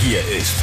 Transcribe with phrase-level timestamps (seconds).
[0.00, 0.54] Hier ist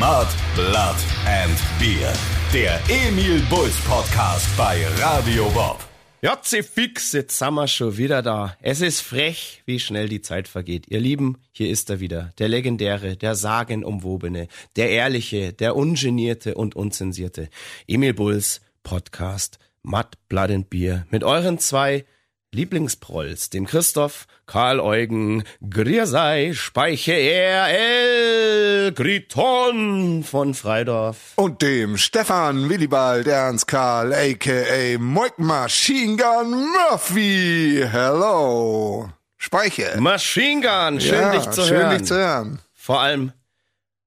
[0.00, 2.12] Mud, Blood and Beer,
[2.52, 5.78] der Emil Bulls Podcast bei Radio Bob.
[6.22, 8.56] Ja, fix, jetzt sind wir schon wieder da.
[8.60, 10.86] Es ist frech, wie schnell die Zeit vergeht.
[10.88, 12.32] Ihr Lieben, hier ist er wieder.
[12.38, 17.48] Der legendäre, der sagenumwobene, der ehrliche, der ungenierte und unzensierte
[17.86, 22.04] Emil Bulls Podcast Mud, Blood and Beer mit euren zwei
[22.52, 28.92] Lieblingsprolls, dem Christoph, Karl Eugen, Griersei, Speiche R.L.
[28.92, 31.34] Griton von Freidorf.
[31.36, 34.98] Und dem Stefan Willibald Ernst Karl, a.k.a.
[34.98, 37.84] Moik Machine Gun Murphy.
[37.88, 39.08] Hello.
[39.36, 39.96] Speiche.
[40.00, 41.98] Machine Gun, schön ja, dich zu schön hören.
[41.98, 42.58] dich zu hören.
[42.74, 43.32] Vor allem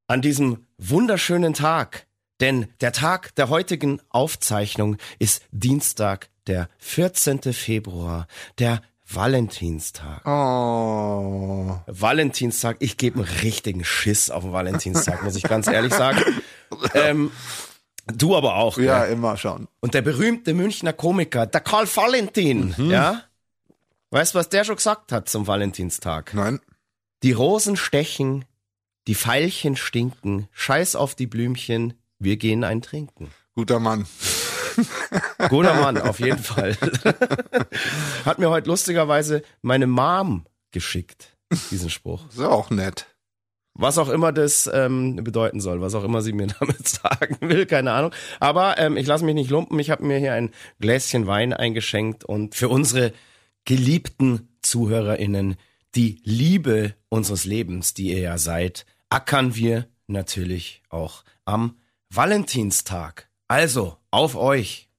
[0.08, 2.08] an diesem wunderschönen Tag.
[2.42, 7.42] Denn der Tag der heutigen Aufzeichnung ist Dienstag, der 14.
[7.54, 8.28] Februar,
[8.60, 10.26] der Valentinstag.
[10.28, 11.78] Oh.
[11.88, 16.22] Valentinstag, ich gebe einen richtigen Schiss auf den Valentinstag, muss ich ganz ehrlich sagen.
[16.96, 17.32] Ähm,
[18.08, 18.80] du aber auch.
[18.80, 19.14] Ja, gell?
[19.14, 19.68] immer schon.
[19.80, 22.90] Und der berühmte Münchner Komiker, der Karl Valentin, Mhm.
[22.90, 23.22] ja?
[24.10, 26.34] Weißt du, was der schon gesagt hat zum Valentinstag?
[26.34, 26.60] Nein.
[27.22, 28.46] Die Rosen stechen,
[29.08, 33.30] die Veilchen stinken, scheiß auf die Blümchen, wir gehen ein Trinken.
[33.54, 34.08] Guter Mann.
[35.50, 36.78] Guter Mann, auf jeden Fall.
[38.26, 41.38] Hat mir heute lustigerweise meine Mom geschickt,
[41.72, 42.28] diesen Spruch.
[42.30, 43.08] Ist ja auch nett.
[43.76, 47.66] Was auch immer das ähm, bedeuten soll, was auch immer sie mir damit sagen will,
[47.66, 48.12] keine Ahnung.
[48.40, 49.80] Aber ähm, ich lasse mich nicht lumpen.
[49.80, 53.14] Ich habe mir hier ein Gläschen Wein eingeschenkt und für unsere
[53.66, 55.56] geliebten ZuhörerInnen
[55.96, 61.78] die Liebe unseres Lebens, die ihr ja seid, ackern wir natürlich auch am
[62.10, 63.30] Valentinstag.
[63.48, 64.90] Also, auf euch.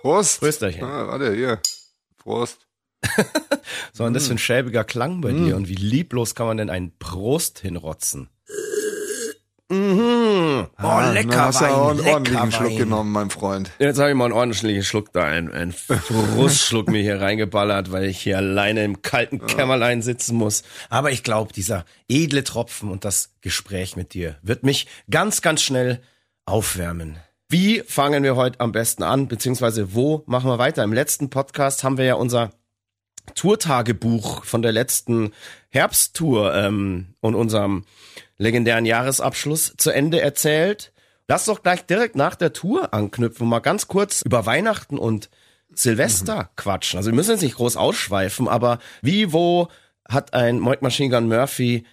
[0.00, 0.40] Prost.
[0.40, 0.84] Prösterchen.
[0.84, 1.60] Ah, warte, hier.
[2.16, 2.66] Prost.
[3.92, 5.56] So, und das für ein schäbiger Klang bei dir.
[5.56, 8.28] Und wie lieblos kann man denn einen Prost hinrotzen?
[9.70, 10.66] Mhm.
[10.66, 12.76] Oh, Ah, lecker na, hast Wein, auch einen ordentlichen Schluck Wein.
[12.78, 13.70] genommen, mein Freund.
[13.78, 18.04] Jetzt habe ich mal einen ordentlichen Schluck da, einen, einen Frustschluck mir hier reingeballert, weil
[18.04, 20.62] ich hier alleine im kalten Kämmerlein sitzen muss.
[20.88, 25.60] Aber ich glaube, dieser edle Tropfen und das Gespräch mit dir wird mich ganz, ganz
[25.60, 26.00] schnell
[26.46, 27.18] aufwärmen.
[27.50, 30.84] Wie fangen wir heute am besten an, beziehungsweise wo machen wir weiter?
[30.84, 32.52] Im letzten Podcast haben wir ja unser
[33.34, 35.32] Tourtagebuch von der letzten
[35.70, 37.86] Herbsttour ähm, und unserem
[38.36, 40.92] legendären Jahresabschluss zu Ende erzählt.
[41.26, 45.30] Lass doch gleich direkt nach der Tour anknüpfen und mal ganz kurz über Weihnachten und
[45.72, 46.98] Silvester quatschen.
[46.98, 49.68] Also wir müssen jetzt nicht groß ausschweifen, aber wie, wo
[50.06, 51.86] hat ein Moik Machine Gun Murphy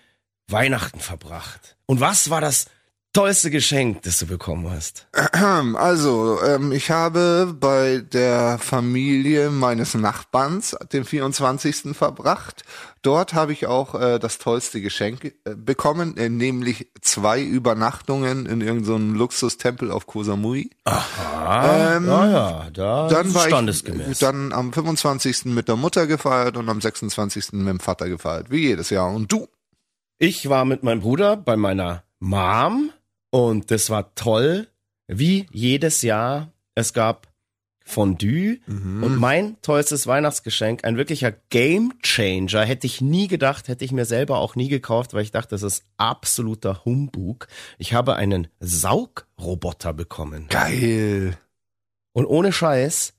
[0.49, 1.77] Weihnachten verbracht?
[1.85, 2.65] Und was war das
[3.15, 5.07] tollste Geschenk, das du bekommen hast?
[5.31, 11.95] Also, ähm, ich habe bei der Familie meines Nachbarns den 24.
[11.95, 12.63] verbracht.
[13.01, 18.61] Dort habe ich auch äh, das tollste Geschenk äh, bekommen, äh, nämlich zwei Übernachtungen in
[18.61, 20.71] irgendeinem Luxustempel auf Koh Samui.
[20.85, 24.19] Ah, Ähm, ja, ja, da Dann war ich standesgemäß.
[24.19, 25.45] dann am 25.
[25.45, 27.53] mit der Mutter gefeiert und am 26.
[27.53, 29.09] mit dem Vater gefeiert, wie jedes Jahr.
[29.11, 29.47] Und du?
[30.17, 32.91] Ich war mit meinem Bruder bei meiner Mom
[33.35, 34.69] und das war toll,
[35.07, 36.53] wie jedes Jahr.
[36.73, 37.27] Es gab
[37.83, 43.91] Fondue und mein tollstes Weihnachtsgeschenk, ein wirklicher Game Changer, hätte ich nie gedacht, hätte ich
[43.91, 47.49] mir selber auch nie gekauft, weil ich dachte, das ist absoluter Humbug.
[47.77, 50.47] Ich habe einen Saugroboter bekommen.
[50.47, 51.37] Geil.
[52.13, 53.15] Und ohne Scheiß,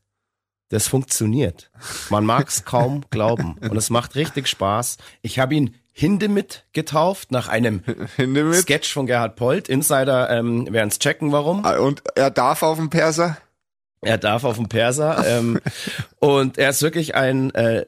[0.70, 1.70] das funktioniert.
[2.08, 3.58] Man mag es kaum glauben.
[3.58, 4.96] Und es macht richtig Spaß.
[5.20, 7.82] Ich habe ihn Hindemith getauft, nach einem
[8.16, 8.60] Hinde mit.
[8.60, 9.66] Sketch von Gerhard Polt.
[9.70, 11.64] Insider ähm, werden es checken, warum.
[11.64, 13.38] Ah, Und er darf auf dem Perser?
[14.02, 15.24] Er darf auf dem Perser.
[15.26, 15.58] Ähm,
[16.18, 17.86] und er ist wirklich ein äh,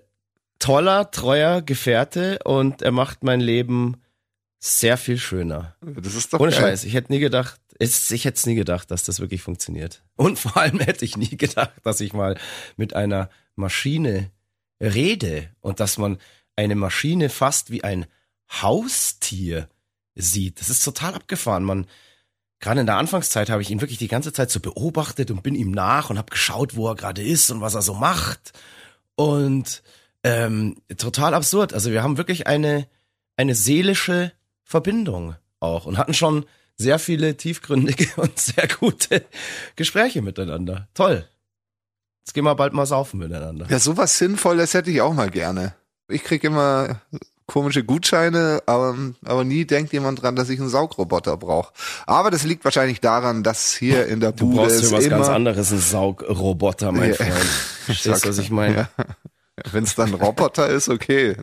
[0.59, 4.01] toller, treuer Gefährte und er macht mein Leben
[4.59, 5.77] sehr viel schöner.
[5.83, 6.61] Das ist doch Ohne geil.
[6.61, 6.85] Scheiß.
[6.85, 10.03] Ich hätte nie gedacht, ich hätte es nie gedacht, dass das wirklich funktioniert.
[10.17, 12.39] Und vor allem hätte ich nie gedacht, dass ich mal
[12.79, 14.31] mit einer Maschine
[14.81, 16.17] rede und dass man
[16.59, 18.07] eine Maschine fast wie ein
[18.51, 19.69] Haustier
[20.17, 20.61] sieht.
[20.61, 21.63] Das ist total abgefahren.
[21.63, 21.87] Man,
[22.59, 25.55] gerade in der Anfangszeit habe ich ihn wirklich die ganze Zeit so beobachtet und bin
[25.55, 28.53] ihm nach und habe geschaut, wo er gerade ist und was er so macht.
[29.15, 29.85] Und
[30.25, 31.73] ähm, total absurd.
[31.73, 32.89] Also wir haben wirklich eine,
[33.37, 34.33] eine seelische
[34.65, 36.45] Verbindung auch und hatten schon
[36.77, 39.25] sehr viele tiefgründige und sehr gute
[39.77, 40.89] Gespräche miteinander.
[40.93, 41.25] Toll.
[42.25, 43.67] Jetzt gehen wir bald mal saufen miteinander.
[43.71, 45.77] Ja, sowas Sinnvolles hätte ich auch mal gerne.
[46.09, 47.01] Ich krieg immer
[47.47, 51.73] komische Gutscheine, aber, aber nie denkt jemand dran, dass ich einen Saugroboter brauche.
[52.07, 55.05] Aber das liegt wahrscheinlich daran, dass hier in der Du Bude brauchst es für was
[55.07, 57.17] immer, ganz anderes, einen Saugroboter, mein Ja.
[57.17, 57.33] Freund.
[57.87, 58.89] Verstehst du, was ich meine?
[58.99, 59.05] Ja.
[59.73, 61.37] wenn es dann Roboter ist, okay.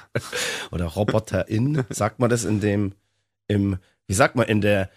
[0.70, 2.92] Oder Roboterin, sagt man das in dem,
[3.48, 4.90] im, wie sagt man, in der,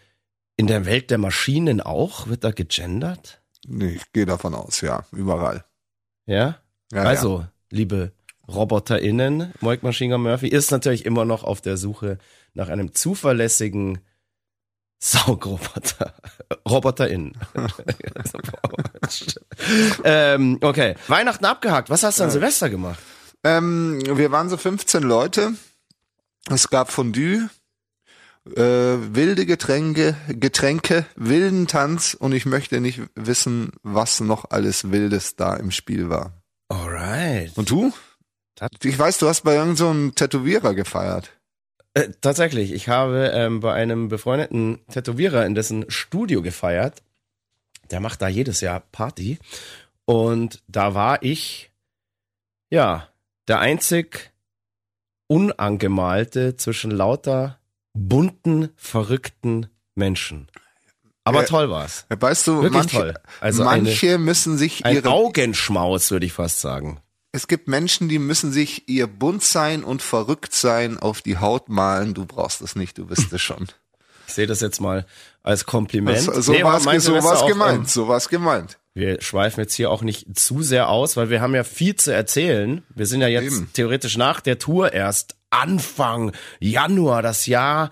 [0.58, 2.28] in der Welt der Maschinen auch?
[2.28, 3.42] Wird da gegendert?
[3.66, 5.64] Nee, ich gehe davon aus, ja, überall.
[6.26, 6.60] Ja?
[6.92, 8.12] Ja, also, liebe
[8.48, 12.18] RoboterInnen, Moik Machine Gun Murphy ist natürlich immer noch auf der Suche
[12.54, 14.00] nach einem zuverlässigen
[15.00, 16.14] Saugroboter.
[16.68, 17.38] RoboterInnen.
[20.06, 20.96] ähm, okay.
[21.08, 21.90] Weihnachten abgehakt.
[21.90, 23.00] Was hast du an Silvester gemacht?
[23.44, 25.54] Ähm, wir waren so 15 Leute.
[26.50, 27.50] Es gab Fondue,
[28.46, 35.36] äh, wilde Getränke, Getränke, wilden Tanz und ich möchte nicht wissen, was noch alles Wildes
[35.36, 36.42] da im Spiel war.
[36.70, 37.58] Alright.
[37.58, 37.94] Und du?
[38.84, 41.32] Ich weiß, du hast bei irgendeinem so einem Tätowierer gefeiert.
[41.94, 47.04] Äh, tatsächlich, ich habe ähm, bei einem befreundeten Tätowierer in dessen Studio gefeiert.
[47.92, 49.38] Der macht da jedes Jahr Party.
[50.06, 51.72] Und da war ich,
[52.70, 53.10] ja,
[53.48, 54.32] der einzig
[55.28, 57.60] unangemalte zwischen lauter
[57.94, 60.48] bunten, verrückten Menschen.
[61.24, 62.06] Aber Äh, toll war's.
[62.10, 63.14] Weißt du, Wirklich manche, toll.
[63.40, 67.00] Also manche müssen sich Ein ihre Augenschmaus, würde ich fast sagen.
[67.36, 71.68] Es gibt Menschen, die müssen sich ihr bunt sein und verrückt sein auf die Haut
[71.68, 72.14] malen.
[72.14, 73.68] Du brauchst es nicht, du bist es schon.
[74.28, 75.08] Ich sehe das jetzt mal
[75.42, 76.20] als Kompliment.
[76.20, 78.78] So, so Nee, war mein so gemeint, ähm, so war's gemeint.
[78.94, 82.14] Wir schweifen jetzt hier auch nicht zu sehr aus, weil wir haben ja viel zu
[82.14, 82.84] erzählen.
[82.94, 83.70] Wir sind ja jetzt Eben.
[83.74, 87.24] theoretisch nach der Tour erst Anfang Januar.
[87.24, 87.90] Das Jahr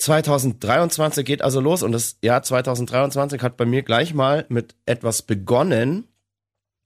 [0.00, 5.22] 2023 geht also los und das Jahr 2023 hat bei mir gleich mal mit etwas
[5.22, 6.09] begonnen,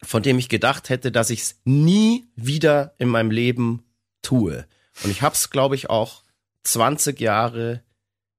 [0.04, 3.84] von dem ich gedacht hätte, dass ich es nie wieder in meinem Leben
[4.22, 4.66] tue.
[5.02, 6.22] Und ich habe es, glaube ich, auch
[6.64, 7.82] 20 Jahre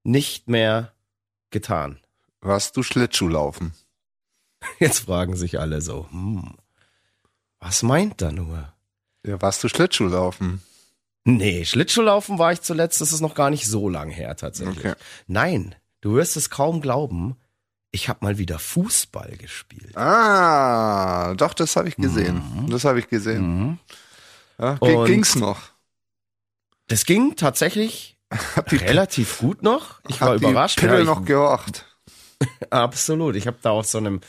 [0.03, 0.93] nicht mehr
[1.49, 1.99] getan.
[2.41, 3.73] Warst du Schlittschuh laufen?
[4.79, 6.55] Jetzt fragen sich alle so, hm,
[7.59, 8.73] was meint er nur?
[9.25, 10.61] Ja, warst du Schlittschuh laufen?
[11.23, 14.77] Nee, Schlittschuhlaufen war ich zuletzt, das ist noch gar nicht so lang her tatsächlich.
[14.77, 14.93] Okay.
[15.25, 17.35] Nein, du wirst es kaum glauben,
[17.95, 19.95] ich habe mal wieder Fußball gespielt.
[19.97, 22.67] Ah, doch, das habe ich gesehen.
[22.69, 23.41] Das habe ich gesehen.
[23.59, 23.79] Mhm.
[24.59, 24.75] Ja,
[25.05, 25.61] ging's noch?
[26.87, 28.17] Das ging tatsächlich
[28.67, 30.01] relativ gut noch.
[30.09, 30.79] Ich war Hat die überrascht.
[30.79, 31.85] Pille Ja, ich, noch gehorcht.
[32.69, 33.37] absolut.
[33.37, 34.19] Ich habe da auf so einem,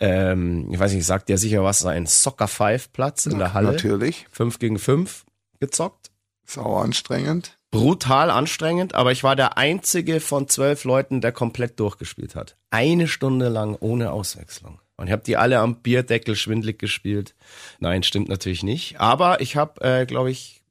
[0.00, 3.54] ähm, ich weiß nicht, sagt dir sicher was, so ein Soccer Five Platz in der
[3.54, 3.72] Halle.
[3.72, 4.26] Natürlich.
[4.32, 5.24] Fünf gegen fünf
[5.60, 6.10] gezockt.
[6.46, 7.58] Sau anstrengend.
[7.74, 12.56] Brutal anstrengend, aber ich war der einzige von zwölf Leuten, der komplett durchgespielt hat.
[12.70, 14.80] Eine Stunde lang ohne Auswechslung.
[14.96, 17.34] Und ich habe die alle am Bierdeckel schwindlig gespielt.
[17.80, 19.00] Nein, stimmt natürlich nicht.
[19.00, 20.62] Aber ich habe, äh, glaube ich,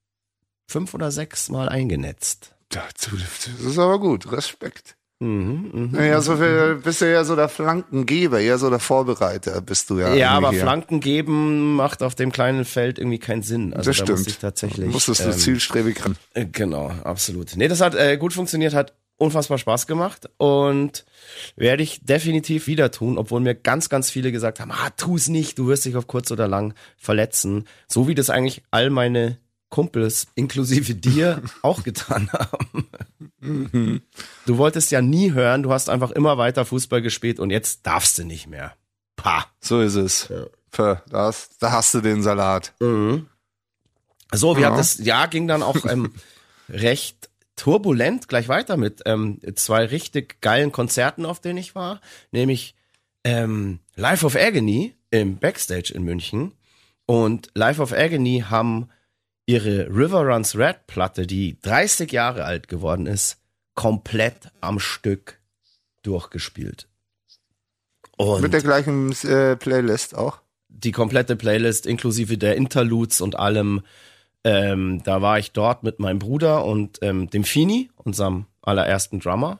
[0.67, 2.55] fünf oder sechs Mal eingenetzt.
[2.69, 3.11] Das
[3.59, 4.31] ist aber gut.
[4.31, 4.95] Respekt.
[5.23, 5.89] Mhm, mhm.
[5.91, 9.99] Naja, so viel, bist du ja so der Flankengeber, eher so der Vorbereiter bist du
[9.99, 10.13] ja.
[10.13, 10.61] Ja, aber hier.
[10.61, 13.73] Flanken geben macht auf dem kleinen Feld irgendwie keinen Sinn.
[13.73, 14.19] Also das da stimmt.
[14.19, 14.91] muss ich tatsächlich.
[14.91, 16.17] Musstest du ähm, zielstrebig ran.
[16.33, 17.55] Äh, Genau, absolut.
[17.55, 21.05] Nee, das hat äh, gut funktioniert, hat unfassbar Spaß gemacht und
[21.55, 25.29] werde ich definitiv wieder tun, obwohl mir ganz, ganz viele gesagt haben, ah, tu es
[25.29, 27.65] nicht, du wirst dich auf kurz oder lang verletzen.
[27.87, 29.37] So wie das eigentlich all meine
[29.73, 32.87] Kumpels, inklusive dir, auch getan haben.
[34.45, 38.19] Du wolltest ja nie hören, du hast einfach immer weiter Fußball gespielt und jetzt darfst
[38.19, 38.75] du nicht mehr.
[39.15, 39.47] Pah.
[39.61, 40.27] So ist es.
[40.29, 40.45] Ja.
[40.69, 42.73] Pö, Da, hast, da hast du den Salat.
[42.79, 43.25] Mhm.
[44.31, 44.69] So, wie Ja.
[44.71, 46.13] hat das Jahr ging dann auch ähm,
[46.69, 51.99] recht turbulent gleich weiter mit ähm, zwei richtig geilen Konzerten, auf denen ich war,
[52.31, 52.75] nämlich
[53.23, 56.51] ähm, Life of Agony im Backstage in München
[57.07, 58.89] und Life of Agony haben
[59.45, 63.37] ihre River Runs Red Platte, die 30 Jahre alt geworden ist,
[63.75, 65.39] komplett am Stück
[66.03, 66.87] durchgespielt.
[68.17, 70.39] Und Mit der gleichen äh, Playlist auch.
[70.69, 73.81] die komplette Playlist inklusive der Interludes und allem.
[74.45, 79.59] Ähm, da war ich dort mit meinem Bruder und ähm, dem Fini, unserem allerersten Drummer.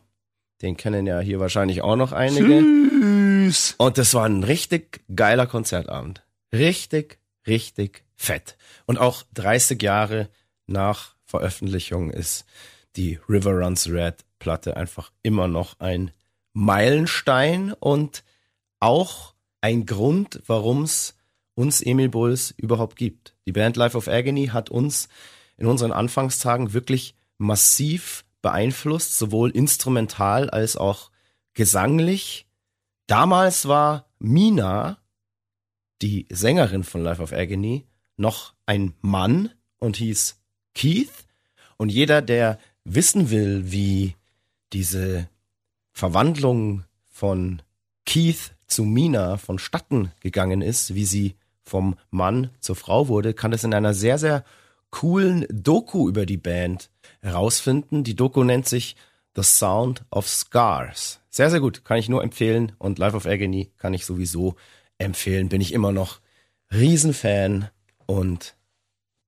[0.61, 2.59] Den kennen ja hier wahrscheinlich auch noch einige.
[2.59, 3.75] Tschüss.
[3.77, 6.23] Und das war ein richtig geiler Konzertabend.
[6.53, 8.58] Richtig, richtig fett.
[8.86, 10.29] Und auch 30 Jahre
[10.67, 12.46] nach Veröffentlichung ist
[12.96, 16.12] die River Runs Red Platte einfach immer noch ein
[16.53, 18.24] Meilenstein und
[18.79, 21.15] auch ein Grund, warum es
[21.55, 23.36] uns Emil Bulls überhaupt gibt.
[23.46, 25.08] Die Band Life of Agony hat uns
[25.58, 31.12] in unseren Anfangstagen wirklich massiv beeinflusst, sowohl instrumental als auch
[31.53, 32.48] gesanglich.
[33.08, 34.98] Damals war Mina,
[36.01, 40.39] die Sängerin von Life of Agony, noch ein Mann und hieß
[40.75, 41.12] Keith.
[41.77, 44.15] Und jeder, der wissen will, wie
[44.72, 45.29] diese
[45.91, 47.62] Verwandlung von
[48.05, 53.63] Keith zu Mina vonstatten gegangen ist, wie sie vom Mann zur Frau wurde, kann das
[53.63, 54.43] in einer sehr, sehr
[54.89, 56.89] coolen Doku über die Band
[57.22, 58.03] herausfinden.
[58.03, 58.96] Die Doku nennt sich
[59.36, 61.20] The Sound of Scars.
[61.29, 61.84] Sehr, sehr gut.
[61.86, 62.74] Kann ich nur empfehlen.
[62.77, 64.55] Und Life of Agony kann ich sowieso
[65.00, 65.50] empfehlen.
[65.50, 66.20] Bin ich immer noch
[66.72, 67.70] Riesenfan
[68.13, 68.55] und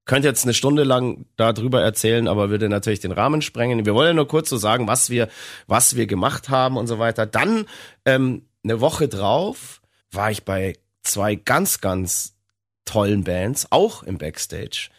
[0.05, 3.85] könnte jetzt eine Stunde lang darüber erzählen, aber würde natürlich den Rahmen sprengen.
[3.85, 5.29] Wir wollen ja nur kurz so sagen, was wir,
[5.65, 7.25] was wir gemacht haben und so weiter.
[7.25, 7.65] Dann
[8.05, 12.35] ähm, eine Woche drauf war ich bei zwei ganz, ganz
[12.85, 14.89] tollen Bands, auch im Backstage.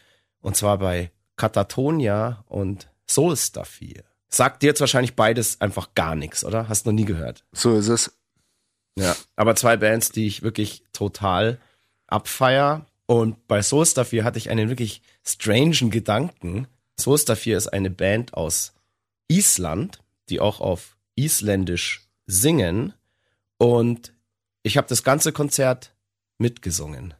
[0.40, 4.02] Und zwar bei Katatonia und Soulstaffir.
[4.28, 6.68] Sagt dir jetzt wahrscheinlich beides einfach gar nichts, oder?
[6.68, 7.44] Hast noch nie gehört.
[7.52, 8.12] So ist es.
[8.98, 11.58] Ja, aber zwei Bands, die ich wirklich total
[12.08, 12.86] abfeier.
[13.06, 16.66] Und bei Soulstaffir hatte ich einen wirklich strangen Gedanken.
[16.98, 18.72] Soulstaffir ist eine Band aus
[19.28, 22.92] Island, die auch auf Isländisch singen.
[23.58, 24.12] Und
[24.62, 25.94] ich habe das ganze Konzert
[26.38, 27.14] mitgesungen.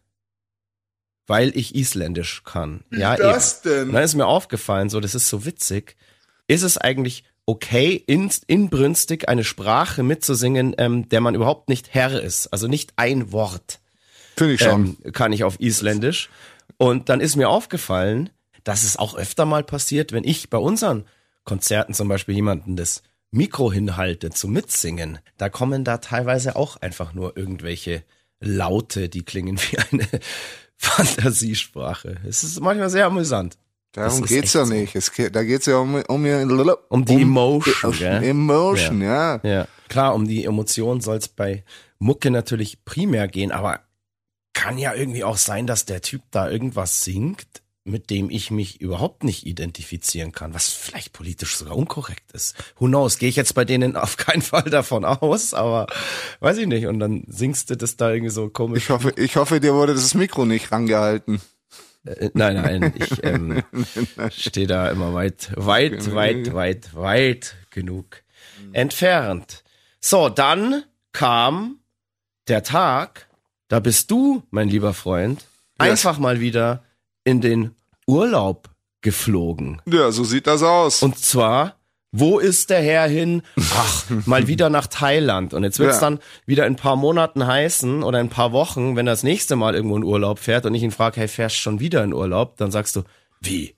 [1.29, 2.85] Weil ich Isländisch kann.
[2.91, 3.75] Wie ja, das eben.
[3.75, 3.89] denn?
[3.89, 5.97] Und dann ist mir aufgefallen, so, das ist so witzig.
[6.49, 12.21] Ist es eigentlich okay, in, inbrünstig eine Sprache mitzusingen, ähm, der man überhaupt nicht Herr
[12.21, 12.49] ist?
[12.49, 13.81] Also nicht ein Wort
[14.37, 14.97] Finde ich schon.
[15.05, 16.31] ähm, kann ich auf Isländisch.
[16.79, 18.31] Und dann ist mir aufgefallen,
[18.65, 21.05] dass es auch öfter mal passiert, wenn ich bei unseren
[21.45, 27.15] Konzerten zum Beispiel jemanden das Mikro hinhalte zum Mitsingen, da kommen da teilweise auch einfach
[27.15, 28.03] nur irgendwelche
[28.41, 30.09] Laute, die klingen wie eine
[30.77, 32.17] Fantasiesprache.
[32.29, 33.57] Es ist manchmal sehr amüsant.
[33.93, 34.75] Darum geht's ja so.
[34.75, 34.95] nicht.
[34.95, 36.27] Es geht, da geht's ja um, um,
[36.91, 38.23] Um die Emotion, gell?
[38.23, 39.41] Emotion, ja.
[39.43, 41.65] Ja, klar, um die Emotion soll es bei
[41.99, 43.81] Mucke natürlich primär gehen, aber
[44.57, 48.81] kann ja irgendwie auch sein, dass der Typ da irgendwas singt, mit dem ich mich
[48.81, 52.57] überhaupt nicht identifizieren kann, was vielleicht politisch sogar unkorrekt ist.
[52.79, 53.19] Who knows?
[53.19, 55.87] Gehe ich jetzt bei denen auf keinen Fall davon aus, aber
[56.41, 56.87] weiß ich nicht.
[56.87, 58.85] Und dann singst du das da irgendwie so komisch.
[58.85, 61.43] Ich hoffe, ich hoffe, dir wurde das Mikro nicht rangehalten.
[62.07, 63.63] Äh, nein, nein, ich ähm,
[64.31, 68.23] stehe da immer weit, weit, weit, weit, weit genug
[68.73, 69.63] entfernt.
[70.01, 70.83] So, dann
[71.13, 71.81] kam
[72.49, 73.26] der Tag,
[73.69, 75.45] da bist du, mein lieber Freund,
[75.79, 76.83] einfach mal wieder
[77.25, 77.75] in den
[78.07, 78.71] Urlaub
[79.03, 79.81] geflogen.
[79.87, 81.03] Ja, so sieht das aus.
[81.03, 81.77] Und zwar,
[82.13, 83.43] wo ist der Herr hin?
[83.75, 85.55] Ach, mal wieder nach Thailand.
[85.55, 86.01] Und jetzt wird es Ja.
[86.11, 89.23] dann wieder in ein paar Monaten heißen oder in ein paar Wochen, wenn er das
[89.23, 92.03] nächste Mal irgendwo in Urlaub fährt und ich ihn frage, hey, fährst du schon wieder
[92.05, 92.57] in Urlaub?
[92.57, 93.03] Dann sagst du,
[93.41, 93.75] wie?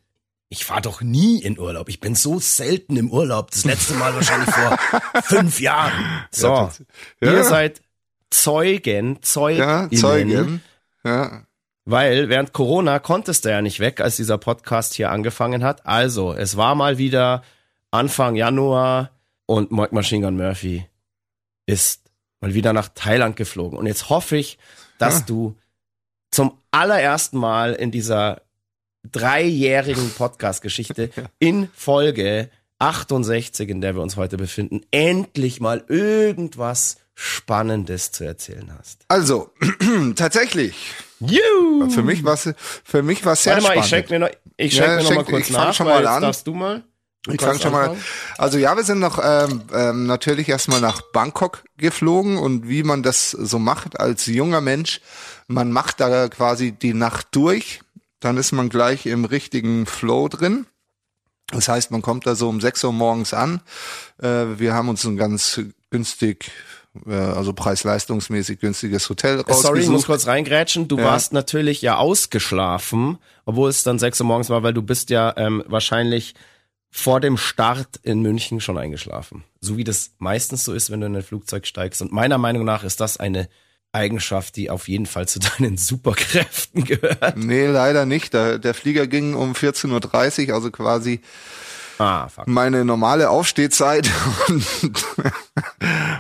[0.51, 1.91] Ich fahr doch nie in Urlaub.
[1.91, 3.51] Ich bin so selten im Urlaub.
[3.51, 4.79] Das letzte Mal wahrscheinlich vor
[5.25, 6.05] fünf Jahren.
[6.31, 6.71] So, ja.
[7.21, 7.83] ihr seid
[8.31, 10.63] Zeugen, Zeugen, ja, Zeugen.
[11.05, 11.43] Ja.
[11.85, 15.87] weil während Corona konntest du ja nicht weg, als dieser Podcast hier angefangen hat.
[15.87, 17.43] Also, es war mal wieder
[17.91, 19.11] Anfang Januar
[19.47, 20.85] und Mike Machine Gun Murphy
[21.67, 22.03] ist
[22.41, 23.79] mal wieder nach Thailand geflogen.
[23.79, 24.59] Und jetzt hoffe ich,
[24.99, 25.25] dass Ja.
[25.27, 25.57] du
[26.31, 28.43] zum allerersten Mal in dieser
[29.11, 38.13] dreijährigen Podcast-Geschichte in Folge 68, in der wir uns heute befinden, endlich mal irgendwas Spannendes
[38.13, 39.01] zu erzählen hast.
[39.09, 39.51] Also,
[40.15, 40.77] tatsächlich.
[41.19, 41.91] Juhu!
[41.91, 42.49] Für mich war's,
[42.85, 43.89] für mich war's sehr Warte mal, ich spannend.
[43.89, 46.07] schenk mir noch, ich Ja, schenk mir noch mal schenk- kurz ich nach, schon mal
[46.07, 46.23] an.
[46.23, 46.85] darfst du mal.
[47.25, 47.97] Du Ich fange schon mal.
[48.39, 53.03] Also ja, wir sind noch ähm, ähm, natürlich erstmal nach Bangkok geflogen und wie man
[53.03, 55.01] das so macht als junger Mensch,
[55.49, 57.81] man macht da quasi die Nacht durch,
[58.21, 60.67] dann ist man gleich im richtigen Flow drin.
[61.51, 63.61] Das heißt, man kommt da so um 6 Uhr morgens an.
[64.23, 65.61] Äh, wir haben uns ein ganz
[65.91, 66.53] günstig,
[67.07, 70.07] äh, also preis-leistungsmäßig günstiges Hotel Äh, Sorry, ich muss rausgesucht.
[70.07, 70.89] kurz reingrätschen.
[70.89, 71.05] Du Ja.
[71.05, 75.35] warst natürlich ja ausgeschlafen, obwohl es dann 6 Uhr morgens war, weil du bist ja
[75.37, 76.35] ähm, wahrscheinlich
[76.91, 79.45] vor dem Start in München schon eingeschlafen.
[79.61, 82.01] So wie das meistens so ist, wenn du in ein Flugzeug steigst.
[82.01, 83.49] Und meiner Meinung nach ist das eine
[83.93, 87.37] Eigenschaft, die auf jeden Fall zu deinen Superkräften gehört.
[87.37, 88.33] Nee, leider nicht.
[88.33, 91.21] Der, der Flieger ging um 14.30 Uhr, also quasi
[91.99, 92.47] Ah, fuck.
[92.47, 94.11] meine normale Aufstehzeit.
[94.49, 95.05] Und,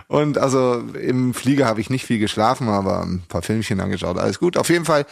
[0.08, 4.18] und also im Flieger habe ich nicht viel geschlafen, aber ein paar Filmchen angeschaut.
[4.18, 4.56] Alles gut.
[4.56, 5.06] Auf jeden Fall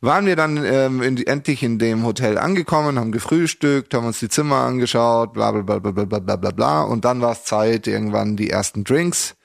[0.00, 4.28] waren wir dann ähm, in, endlich in dem Hotel angekommen, haben gefrühstückt, haben uns die
[4.28, 6.82] Zimmer angeschaut, bla bla bla bla bla bla bla bla.
[6.82, 9.36] Und dann war es Zeit, irgendwann die ersten Drinks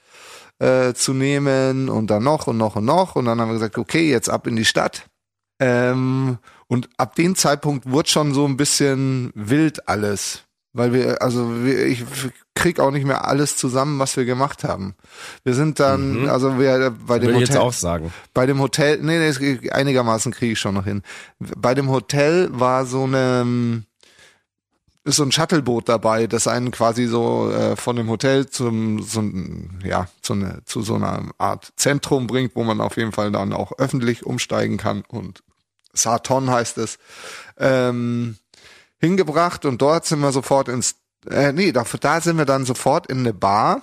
[0.59, 3.15] äh, zu nehmen und dann noch und noch und noch.
[3.15, 5.05] Und dann haben wir gesagt, okay, jetzt ab in die Stadt.
[5.59, 10.43] Ähm, und ab dem Zeitpunkt wurde schon so ein bisschen wild alles.
[10.75, 12.03] Weil wir, also wir, ich
[12.55, 14.95] krieg auch nicht mehr alles zusammen, was wir gemacht haben.
[15.43, 18.11] Wir sind dann, also wir bei dem ich Hotel, jetzt auch sagen.
[18.33, 21.03] bei dem Hotel, nee, nee, einigermaßen kriege ich schon noch hin.
[21.39, 23.83] Bei dem Hotel war so eine,
[25.03, 29.19] ist so ein Shuttleboot dabei, das einen quasi so äh, von dem Hotel zum, so,
[29.21, 33.31] ein- ja, zu, eine, zu so einer Art Zentrum bringt, wo man auf jeden Fall
[33.31, 35.43] dann auch öffentlich umsteigen kann und
[35.93, 36.97] Sarton heißt es,
[37.59, 38.37] ähm,
[39.03, 40.95] hingebracht und dort sind wir sofort ins
[41.29, 43.81] äh, nee, da, da sind wir dann sofort in eine Bar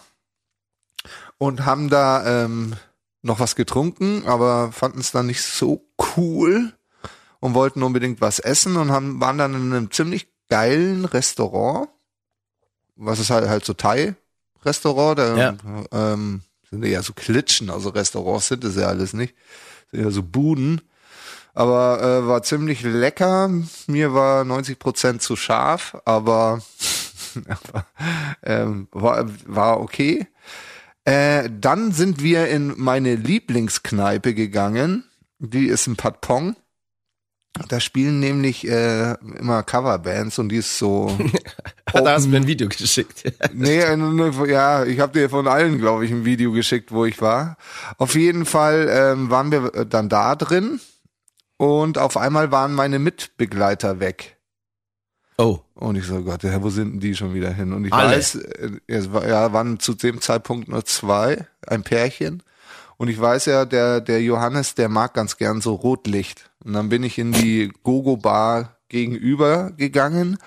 [1.38, 2.74] und haben da ähm,
[3.22, 5.86] noch was getrunken, aber fanden es dann nicht so
[6.16, 6.72] cool
[7.40, 11.88] und wollten unbedingt was essen und haben, waren dann in einem ziemlich geilen Restaurant,
[12.96, 15.54] was ist halt halt so Thai-Restaurant, da Ja.
[15.92, 19.34] ähm, sind eher so Klitschen, also Restaurants sind es ja alles nicht,
[19.90, 20.82] sind eher so Buden.
[21.54, 23.50] Aber äh, war ziemlich lecker.
[23.86, 26.62] Mir war 90 Prozent zu scharf, aber,
[27.48, 27.86] aber
[28.42, 30.26] ähm, war, war okay.
[31.04, 35.04] Äh, dann sind wir in meine Lieblingskneipe gegangen.
[35.38, 36.56] Die ist in Patpong.
[37.68, 41.16] Da spielen nämlich äh, immer Coverbands und die ist so.
[41.92, 43.24] Da hast du mir ein Video geschickt.
[43.52, 47.56] nee, ja, ich habe dir von allen, glaube ich, ein Video geschickt, wo ich war.
[47.98, 50.78] Auf jeden Fall ähm, waren wir dann da drin
[51.60, 54.38] und auf einmal waren meine Mitbegleiter weg.
[55.36, 55.58] Oh.
[55.74, 57.74] Und ich so, Gott, ja, wo sind denn die schon wieder hin?
[57.74, 58.16] Und ich Alle?
[58.16, 62.42] weiß, äh, es war, ja, waren zu dem Zeitpunkt nur zwei, ein Pärchen.
[62.96, 66.50] Und ich weiß ja, der, der Johannes, der mag ganz gern so Rotlicht.
[66.64, 70.38] Und dann bin ich in die Gogo-Bar gegenüber gegangen.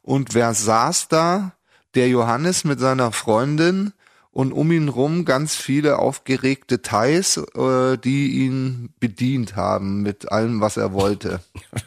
[0.00, 1.52] Und wer saß da?
[1.94, 3.92] Der Johannes mit seiner Freundin
[4.32, 10.62] und um ihn rum ganz viele aufgeregte Thais, äh, die ihn bedient haben mit allem,
[10.62, 11.40] was er wollte.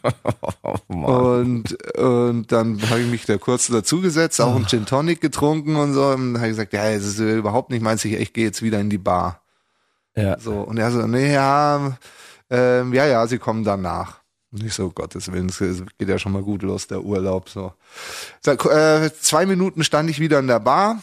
[0.88, 1.40] oh.
[1.40, 5.94] Und, und dann habe ich mich da kurz dazugesetzt, auch einen Gin Tonic getrunken und
[5.94, 6.06] so.
[6.10, 8.62] Und dann habe ich gesagt, ja, es ist überhaupt nicht meins, ich, ich gehe jetzt
[8.62, 9.42] wieder in die Bar.
[10.16, 10.40] Ja.
[10.40, 11.98] So, und er so, nee, ja,
[12.52, 14.20] ähm, ja, ja, sie kommen danach.
[14.52, 15.58] Und ich so, Gottes Willen, es
[15.98, 17.50] geht ja schon mal gut los, der Urlaub.
[17.50, 17.74] So,
[18.40, 21.02] so äh, zwei Minuten stand ich wieder in der Bar,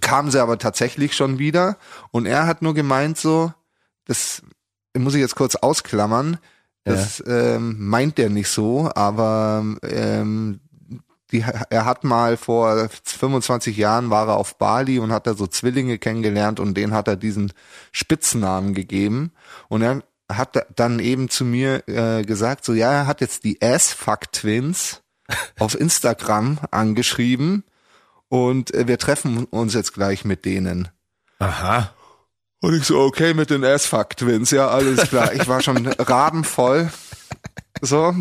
[0.00, 1.76] kamen sie aber tatsächlich schon wieder.
[2.10, 3.52] Und er hat nur gemeint so,
[4.04, 4.42] das
[4.96, 6.38] muss ich jetzt kurz ausklammern,
[6.84, 10.60] das ähm, meint der nicht so, aber ähm,
[11.30, 15.46] die, er hat mal vor 25 Jahren war er auf Bali und hat da so
[15.46, 17.52] Zwillinge kennengelernt und denen hat er diesen
[17.92, 19.32] Spitznamen gegeben.
[19.68, 23.60] Und er hat dann eben zu mir äh, gesagt, so ja, er hat jetzt die
[23.60, 25.02] Ass-Fuck Twins
[25.58, 27.64] auf Instagram angeschrieben
[28.28, 30.88] und äh, wir treffen uns jetzt gleich mit denen.
[31.38, 31.92] Aha.
[32.60, 35.32] Und ich so, okay, mit den Ass-Fuck Twins, ja, alles klar.
[35.34, 36.90] Ich war schon rabenvoll.
[37.80, 38.14] So.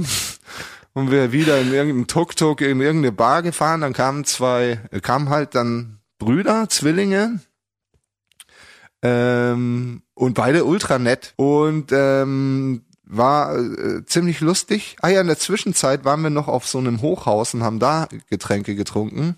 [0.93, 5.29] Und wir wieder in irgendeinem Tuk-Tuk in irgendeine Bar gefahren, dann kamen zwei, äh, kamen
[5.29, 7.39] halt dann Brüder, Zwillinge,
[9.01, 14.97] ähm, und beide ultra nett und ähm, war äh, ziemlich lustig.
[15.01, 18.07] Ah ja, in der Zwischenzeit waren wir noch auf so einem Hochhaus und haben da
[18.29, 19.37] Getränke getrunken.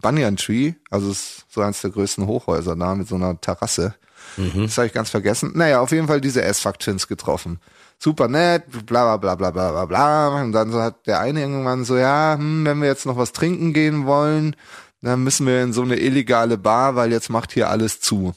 [0.00, 3.94] Banyan Tree, also ist so eins der größten Hochhäuser da mit so einer Terrasse.
[4.36, 5.52] Das habe ich ganz vergessen.
[5.54, 7.58] Naja, auf jeden Fall diese S-Fuck-Twins getroffen.
[7.98, 10.42] Super nett, bla bla bla bla bla bla.
[10.42, 13.32] Und dann so hat der eine irgendwann so, ja, hm, wenn wir jetzt noch was
[13.32, 14.56] trinken gehen wollen,
[15.02, 18.34] dann müssen wir in so eine illegale Bar, weil jetzt macht hier alles zu.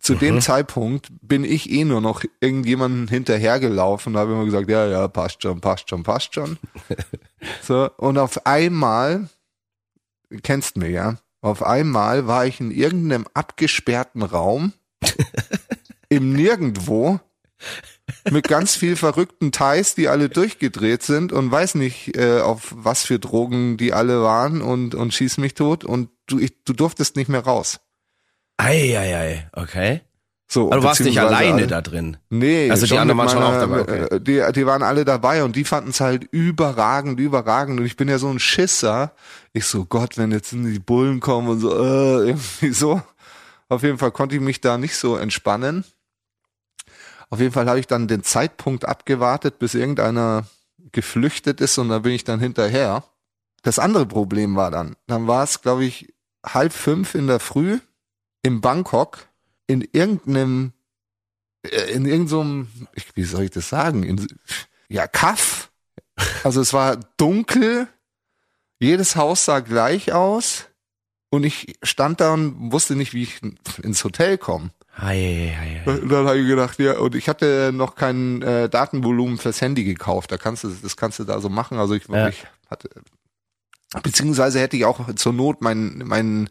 [0.00, 4.86] Zu dem Zeitpunkt bin ich eh nur noch irgendjemanden hinterhergelaufen und habe immer gesagt, ja,
[4.86, 6.58] ja, passt schon, passt schon, passt schon.
[7.62, 9.28] so, und auf einmal,
[10.42, 14.72] kennst mich, ja, auf einmal war ich in irgendeinem abgesperrten Raum
[16.08, 17.20] im Nirgendwo
[18.30, 23.04] mit ganz viel verrückten Thais, die alle durchgedreht sind und weiß nicht, äh, auf was
[23.04, 27.16] für Drogen die alle waren und, und schieß mich tot und du, ich, du durftest
[27.16, 27.80] nicht mehr raus.
[28.58, 30.00] Eieiei, okay.
[30.48, 32.18] So, Aber du warst nicht alleine alle- da drin.
[32.30, 34.14] Nee, Also die anderen waren schon auch dabei, okay.
[34.14, 37.80] äh, Die, die waren alle dabei und die fanden es halt überragend, überragend.
[37.80, 39.12] Und ich bin ja so ein Schisser.
[39.52, 43.02] Ich so, Gott, wenn jetzt die Bullen kommen und so, äh, irgendwie so.
[43.68, 45.84] Auf jeden Fall konnte ich mich da nicht so entspannen.
[47.28, 50.44] Auf jeden Fall habe ich dann den Zeitpunkt abgewartet, bis irgendeiner
[50.92, 53.02] geflüchtet ist und da bin ich dann hinterher.
[53.62, 56.14] Das andere Problem war dann, dann war es, glaube ich,
[56.46, 57.80] halb fünf in der Früh
[58.44, 59.26] in Bangkok
[59.66, 60.72] in irgendeinem
[61.62, 62.68] äh, in irgendeinem,
[63.14, 64.26] wie soll ich das sagen, in,
[64.88, 65.70] ja, Kaff.
[66.44, 67.88] Also es war dunkel,
[68.78, 70.66] jedes Haus sah gleich aus
[71.30, 73.40] und ich stand da und wusste nicht, wie ich
[73.82, 74.70] ins Hotel komme.
[75.84, 79.84] Und dann habe ich gedacht, ja, und ich hatte noch kein äh, Datenvolumen fürs Handy
[79.84, 80.32] gekauft.
[80.32, 81.78] Da kannst du, das kannst du da so machen.
[81.78, 82.28] Also ich, Ja.
[82.28, 82.88] ich hatte,
[84.02, 86.48] beziehungsweise hätte ich auch zur Not mein, mein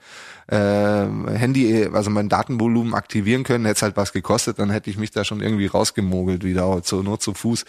[0.47, 4.97] äh, Handy, also mein Datenvolumen aktivieren können, hätte es halt was gekostet, dann hätte ich
[4.97, 7.65] mich da schon irgendwie rausgemogelt wieder, zur Not zu Fuß.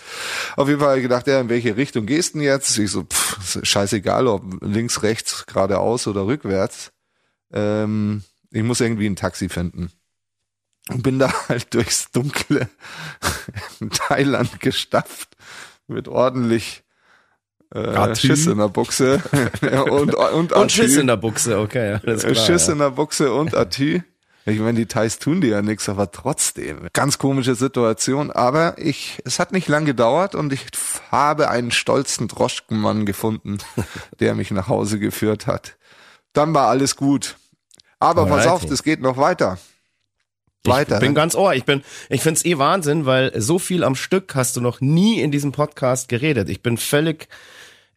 [0.56, 2.78] Auf jeden Fall gedacht, ja, in welche Richtung gehst du denn jetzt?
[2.78, 6.92] Ich so, pff, scheißegal, ob links, rechts, geradeaus oder rückwärts.
[7.52, 9.90] Ähm, ich muss irgendwie ein Taxi finden.
[10.88, 12.68] Und bin da halt durchs dunkle
[13.90, 15.36] Thailand gestapft
[15.88, 16.82] mit ordentlich
[17.74, 18.14] äh.
[18.14, 19.22] Schiss in der Buchse
[19.90, 21.98] und, und, Und Schiss in der Buchse, okay.
[22.04, 22.72] Alles klar, Schiss ja.
[22.72, 24.02] in der Buchse und Atü.
[24.48, 26.86] Ich meine, die Thais tun dir ja nichts, aber trotzdem.
[26.92, 28.30] Ganz komische Situation.
[28.30, 30.66] Aber ich, es hat nicht lang gedauert und ich
[31.10, 33.58] habe einen stolzen Droschkenmann gefunden,
[34.20, 35.76] der mich nach Hause geführt hat.
[36.32, 37.36] Dann war alles gut.
[37.98, 38.48] Aber pass Alrighty.
[38.50, 39.58] auf, das geht noch weiter.
[40.64, 40.96] Weiter.
[40.96, 41.54] Ich bin ganz ohr.
[41.54, 45.20] Ich bin, ich find's eh Wahnsinn, weil so viel am Stück hast du noch nie
[45.20, 46.48] in diesem Podcast geredet.
[46.48, 47.28] Ich bin völlig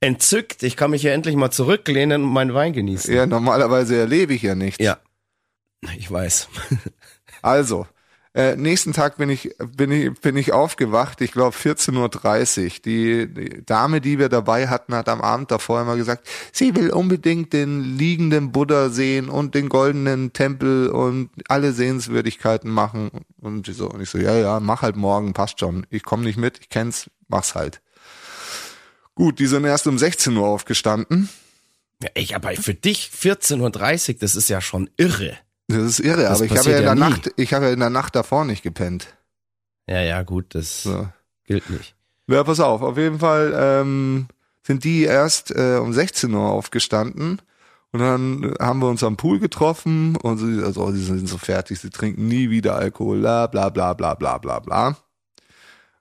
[0.01, 0.63] entzückt.
[0.63, 3.13] Ich kann mich hier endlich mal zurücklehnen und meinen Wein genießen.
[3.13, 4.83] ja, normalerweise erlebe ich ja nichts.
[4.83, 4.99] Ja.
[5.97, 6.49] Ich weiß.
[7.41, 7.87] Also,
[8.35, 12.71] äh, nächsten Tag bin ich, bin ich, bin ich aufgewacht, ich glaube 14.30 Uhr.
[12.85, 16.91] Die, die Dame, die wir dabei hatten, hat am Abend davor immer gesagt, sie will
[16.91, 23.09] unbedingt den liegenden Buddha sehen und den goldenen Tempel und alle Sehenswürdigkeiten machen.
[23.41, 25.87] Und so, und ich so, ja, ja, mach halt morgen, passt schon.
[25.89, 27.81] Ich komme nicht mit, ich kenn's, mach's halt.
[29.19, 31.27] Gut, die sind erst um 16 Uhr aufgestanden.
[32.01, 35.37] Ja, ich, aber für dich 14.30 Uhr, das ist ja schon irre.
[35.67, 37.01] Das ist irre, Das aber ich habe ja in der nie.
[37.01, 39.07] Nacht, ich habe ja in der Nacht davor nicht gepennt.
[39.87, 41.09] Ja, ja, gut, das So.
[41.43, 41.95] gilt nicht.
[42.27, 44.27] Ja, pass auf, auf jeden Fall ähm,
[44.63, 47.41] sind die erst äh, um 16 Uhr aufgestanden
[47.91, 51.77] und dann haben wir uns am Pool getroffen und sie, also sie sind so fertig,
[51.81, 54.95] sie trinken nie wieder Alkohol, bla bla bla bla bla bla bla.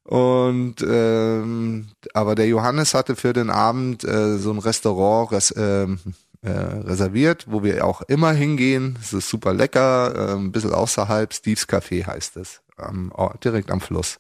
[0.08, 5.98] Und ähm, aber der Johannes hatte für den Abend äh, so ein Restaurant res, ähm,
[6.40, 8.98] äh, reserviert, wo wir auch immer hingehen.
[9.02, 13.12] Es ist super lecker, äh, ein bisschen außerhalb, Steve's Café heißt es, ähm,
[13.44, 14.18] direkt am Fluss.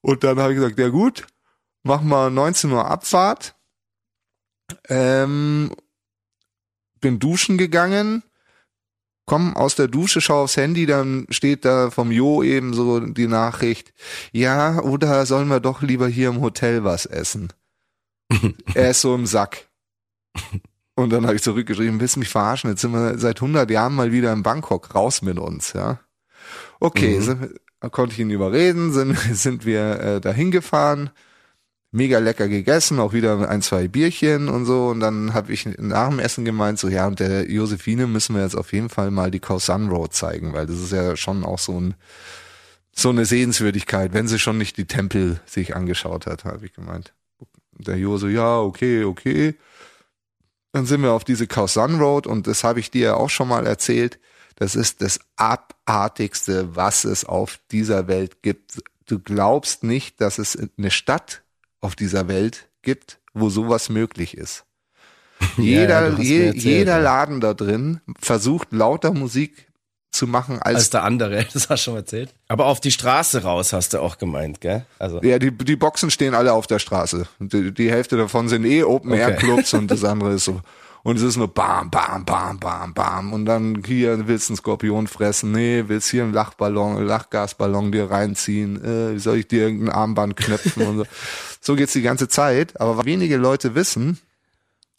[0.00, 1.24] Und dann habe ich gesagt, ja gut,
[1.84, 3.54] machen wir 19 Uhr Abfahrt.
[4.88, 5.70] Ähm,
[7.00, 8.24] bin duschen gegangen,
[9.30, 13.28] komm aus der Dusche, schau aufs Handy, dann steht da vom Jo eben so die
[13.28, 13.92] Nachricht,
[14.32, 17.52] ja, oder sollen wir doch lieber hier im Hotel was essen?
[18.74, 19.68] er ist so im Sack.
[20.96, 22.70] Und dann habe ich zurückgeschrieben, willst mich verarschen?
[22.70, 26.00] Jetzt sind wir seit 100 Jahren mal wieder in Bangkok, raus mit uns, ja.
[26.80, 27.40] Okay, Mhm.
[27.82, 31.10] wir- konnte ich ihn überreden, sind, sind wir äh, dahin gefahren,
[31.92, 34.88] mega lecker gegessen, auch wieder ein, zwei Bierchen und so.
[34.88, 38.42] Und dann habe ich nach dem Essen gemeint, so ja, und der Josephine müssen wir
[38.42, 41.44] jetzt auf jeden Fall mal die Khao San Road zeigen, weil das ist ja schon
[41.44, 41.94] auch so ein
[42.92, 47.14] so eine Sehenswürdigkeit, wenn sie schon nicht die Tempel sich angeschaut hat, habe ich gemeint.
[47.72, 49.54] Der Jo so, ja, okay, okay.
[50.72, 53.30] Dann sind wir auf diese Khao San Road und das habe ich dir ja auch
[53.30, 54.18] schon mal erzählt.
[54.56, 58.82] Das ist das abartigste, was es auf dieser Welt gibt.
[59.06, 61.42] Du glaubst nicht, dass es eine Stadt
[61.80, 64.64] auf dieser Welt gibt, wo sowas möglich ist.
[65.56, 67.02] Ja, Jeder, mir je, erzählt, jeder ja.
[67.02, 69.70] Laden da drin versucht lauter Musik
[70.10, 72.34] zu machen als, Als der andere, das hast du schon erzählt.
[72.48, 74.84] Aber auf die Straße raus hast du auch gemeint, gell?
[74.98, 77.26] Also, ja, die, die Boxen stehen alle auf der Straße.
[77.38, 80.60] Die, die Hälfte davon sind eh Open-Air-Clubs und das andere ist so.
[81.02, 83.32] Und es ist nur bam, bam, bam, bam, bam.
[83.32, 85.52] Und dann hier willst du einen Skorpion fressen.
[85.52, 88.84] Nee, willst hier einen Lachballon, einen Lachgasballon dir reinziehen.
[88.84, 91.04] Äh, wie soll ich dir irgendein Armband knöpfen und so.
[91.62, 92.80] So geht's die ganze Zeit.
[92.80, 94.18] Aber was wenige Leute wissen,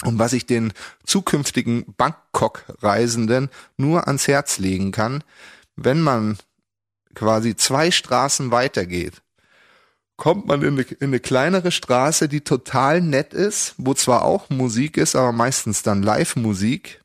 [0.04, 5.24] und was ich den zukünftigen Bangkok-Reisenden nur ans Herz legen kann,
[5.76, 6.38] wenn man
[7.14, 9.22] quasi zwei Straßen weitergeht,
[10.22, 14.52] kommt man in eine, in eine kleinere Straße, die total nett ist, wo zwar auch
[14.52, 17.02] Musik ist, aber meistens dann Live-Musik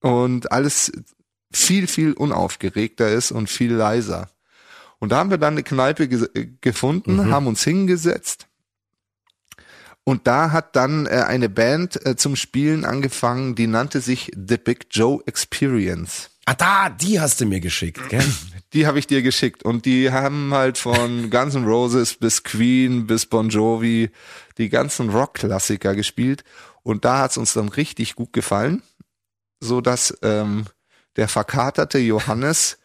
[0.00, 0.90] und alles
[1.52, 4.28] viel, viel unaufgeregter ist und viel leiser.
[4.98, 8.48] Und da haben wir dann eine Kneipe ge gefunden, haben uns hingesetzt
[10.08, 14.56] und da hat dann äh, eine Band äh, zum Spielen angefangen, die nannte sich The
[14.56, 16.30] Big Joe Experience.
[16.46, 18.24] ah, da, die hast du mir geschickt, gell?
[18.74, 23.06] Die habe ich dir geschickt und die haben halt von Guns N' Roses bis Queen
[23.06, 24.10] bis Bon Jovi
[24.58, 26.44] die ganzen Rock-Klassiker gespielt
[26.82, 28.82] und da hat's uns dann richtig gut gefallen,
[29.60, 30.66] so dass ähm,
[31.16, 32.78] der verkaterte Johannes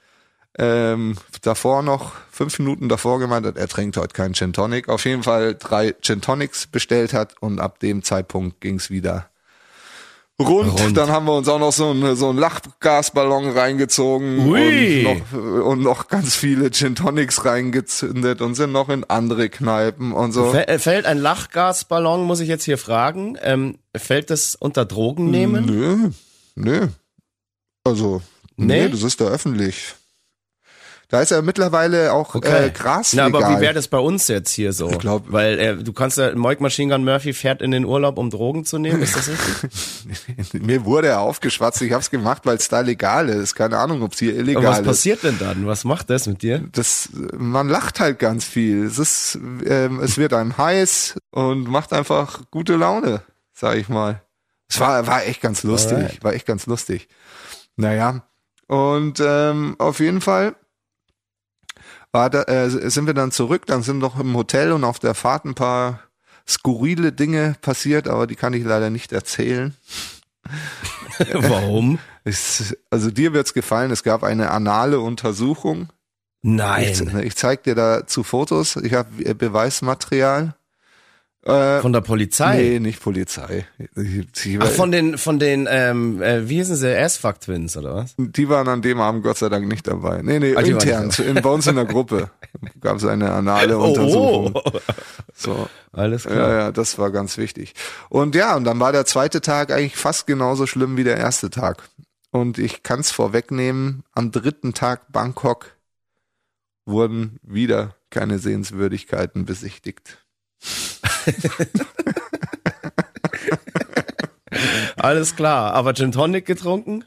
[0.57, 4.87] ähm, davor noch fünf Minuten davor gemeint hat, er trinkt heute keinen Gin Tonic.
[4.87, 9.29] Auf jeden Fall drei Gin Tonics bestellt hat und ab dem Zeitpunkt ging's wieder
[10.39, 10.79] rund.
[10.79, 10.97] Rund.
[10.97, 15.81] Dann haben wir uns auch noch so einen, so einen Lachgasballon reingezogen und noch, und
[15.81, 20.53] noch ganz viele Gin Tonics reingezündet und sind noch in andere Kneipen und so.
[20.53, 25.65] Äh, Fällt ein Lachgasballon, muss ich jetzt hier fragen, ähm, fällt das unter Drogen nehmen?
[25.65, 26.09] Nö,
[26.55, 26.87] nö.
[27.83, 28.21] Also,
[28.55, 28.83] Nee?
[28.83, 29.95] nee, das ist da öffentlich.
[31.13, 34.49] Da ist ja mittlerweile auch äh, Gras Na, aber wie wäre das bei uns jetzt
[34.49, 34.89] hier so?
[34.89, 38.17] Ich glaub- Weil äh, du kannst ja, Moik Machine Gun Murphy fährt in den Urlaub,
[38.17, 40.53] um Drogen zu nehmen, ist das richtig?
[40.65, 43.53] Mir wurde er aufgeschwatzt, ich habe es gemacht, weil es da legal ist.
[43.53, 44.85] Keine Ahnung, ob es hier Und illegal was ist.
[44.87, 45.67] passiert denn dann?
[45.67, 46.67] Was macht das mit dir?
[46.71, 48.83] Das, man lacht halt ganz viel.
[48.83, 53.21] Es ist, ähm, es wird einem heiß und macht einfach gute Laune,
[53.53, 54.23] sag ich mal.
[54.67, 56.23] Es war, war echt ganz lustig, Alright.
[56.23, 57.07] war echt ganz lustig.
[57.75, 58.23] Naja,
[58.65, 60.55] und ähm, auf jeden Fall
[62.13, 65.15] war da, äh, sind wir dann zurück, dann sind noch im Hotel und auf der
[65.15, 65.99] Fahrt ein paar
[66.47, 69.75] skurrile Dinge passiert, aber die kann ich leider nicht erzählen.
[71.33, 71.99] Warum?
[72.23, 75.89] Es, also dir wird's gefallen, es gab eine anale Untersuchung.
[76.43, 77.21] Ich, Nein.
[77.23, 78.75] ich zeig dir dazu Fotos.
[78.75, 80.55] Ich habe Beweismaterial.
[81.45, 82.55] Äh, Von der Polizei?
[82.57, 83.65] nee, nicht Polizei.
[84.59, 88.15] Ach, von den, von den, ähm, äh, wie hießen sie, Ass-Fuck Twins, oder was?
[88.17, 90.21] die waren an dem Abend Gott sei Dank nicht dabei.
[90.21, 91.11] Nee, nee, Ah, intern.
[91.25, 92.29] In, bei uns in der Gruppe
[92.79, 94.53] gab es eine anale Untersuchung.
[94.55, 94.71] Oh,
[95.35, 95.67] So.
[95.91, 96.37] alles klar.
[96.49, 97.73] Ja, ja, das war ganz wichtig.
[98.07, 101.49] Und ja, und dann war der zweite Tag eigentlich fast genauso schlimm wie der erste
[101.49, 101.83] Tag.
[102.31, 105.75] Und ich kann's vorwegnehmen, am dritten Tag Bangkok
[106.85, 110.19] wurden wieder keine Sehenswürdigkeiten besichtigt.
[114.97, 115.73] Alles klar.
[115.73, 117.05] Aber Gin Tonic getrunken?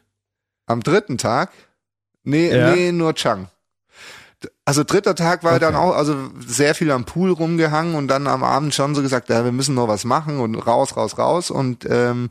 [0.67, 1.51] Am dritten Tag?
[2.25, 2.75] Nee, Ja.
[2.75, 3.49] nee, nur Chang.
[4.65, 5.61] Also dritter Tag war Okay.
[5.61, 9.29] dann auch, also sehr viel am Pool rumgehangen und dann am Abend schon so gesagt,
[9.31, 11.51] ja, wir müssen noch was machen und raus, raus, raus.
[11.51, 12.29] Und ähm,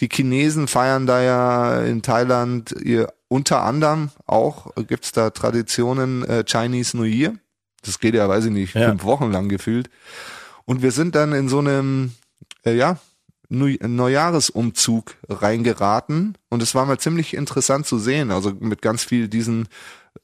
[0.00, 6.44] die Chinesen feiern da ja in Thailand ihr unter anderem auch, gibt's da Traditionen äh,
[6.46, 7.34] Chinese New Year.
[7.84, 8.88] Das geht ja, weiß ich nicht, Ja.
[8.88, 9.90] fünf Wochen lang gefühlt.
[10.64, 12.12] Und wir sind dann in so einem,
[12.64, 12.98] äh, ja,
[13.48, 19.28] Neu Neujahresumzug reingeraten und es war mal ziemlich interessant zu sehen, also mit ganz viel
[19.28, 19.68] diesen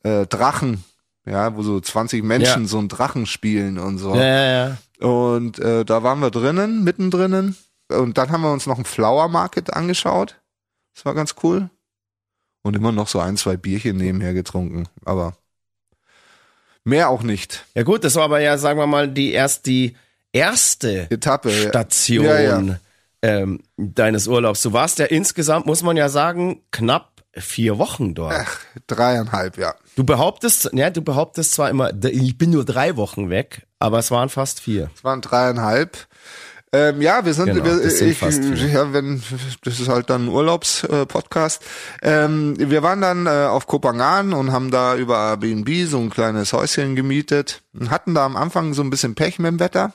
[0.02, 0.82] äh, Drachen,
[1.26, 2.68] ja, wo so 20 Menschen Ja.
[2.68, 4.14] so einen Drachen spielen und so.
[4.14, 5.06] Ja, ja, ja.
[5.06, 7.54] Und äh, da waren wir drinnen, mittendrin
[7.88, 10.40] und dann haben wir uns noch einen Flower Market angeschaut.
[10.94, 11.68] Das war ganz cool.
[12.62, 15.36] Und immer noch so ein, zwei Bierchen nebenher getrunken, aber
[16.82, 17.66] mehr auch nicht.
[17.74, 19.96] Ja gut, das war aber ja, sagen wir mal, die erst die
[20.32, 21.50] erste Etappe.
[21.50, 22.62] Station Ja, ja.
[23.20, 24.62] Ähm, deines Urlaubs.
[24.62, 28.34] Du warst ja insgesamt, muss man ja sagen, knapp vier Wochen dort.
[28.36, 29.74] Ach, dreieinhalb, ja.
[29.96, 34.10] Du behauptest, ja, du behauptest zwar immer, ich bin nur drei Wochen weg, aber es
[34.10, 34.90] waren fast vier.
[34.94, 36.06] Es waren dreieinhalb.
[36.70, 39.22] Ähm, ja, wir sind, Genau, wir, ich, ja, wenn,
[39.64, 41.62] das ist halt dann ein Urlaubspodcast.
[42.02, 46.52] ähm, wir waren dann äh, auf Kopangan und haben da über Airbnb so ein kleines
[46.52, 49.94] Häuschen gemietet und hatten da am Anfang so ein bisschen Pech mit dem Wetter.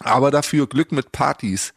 [0.00, 1.74] Aber dafür Glück mit Partys,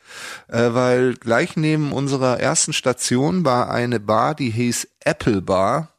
[0.48, 5.90] äh, weil gleich neben unserer ersten Station war eine Bar, die hieß Apple Bar.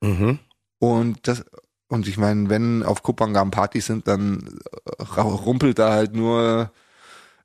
[0.00, 0.38] Mhm.
[0.78, 1.44] Und das,
[1.88, 4.60] und ich meine, wenn auf Kopangan Partys sind, dann
[4.98, 6.70] äh, rumpelt da halt nur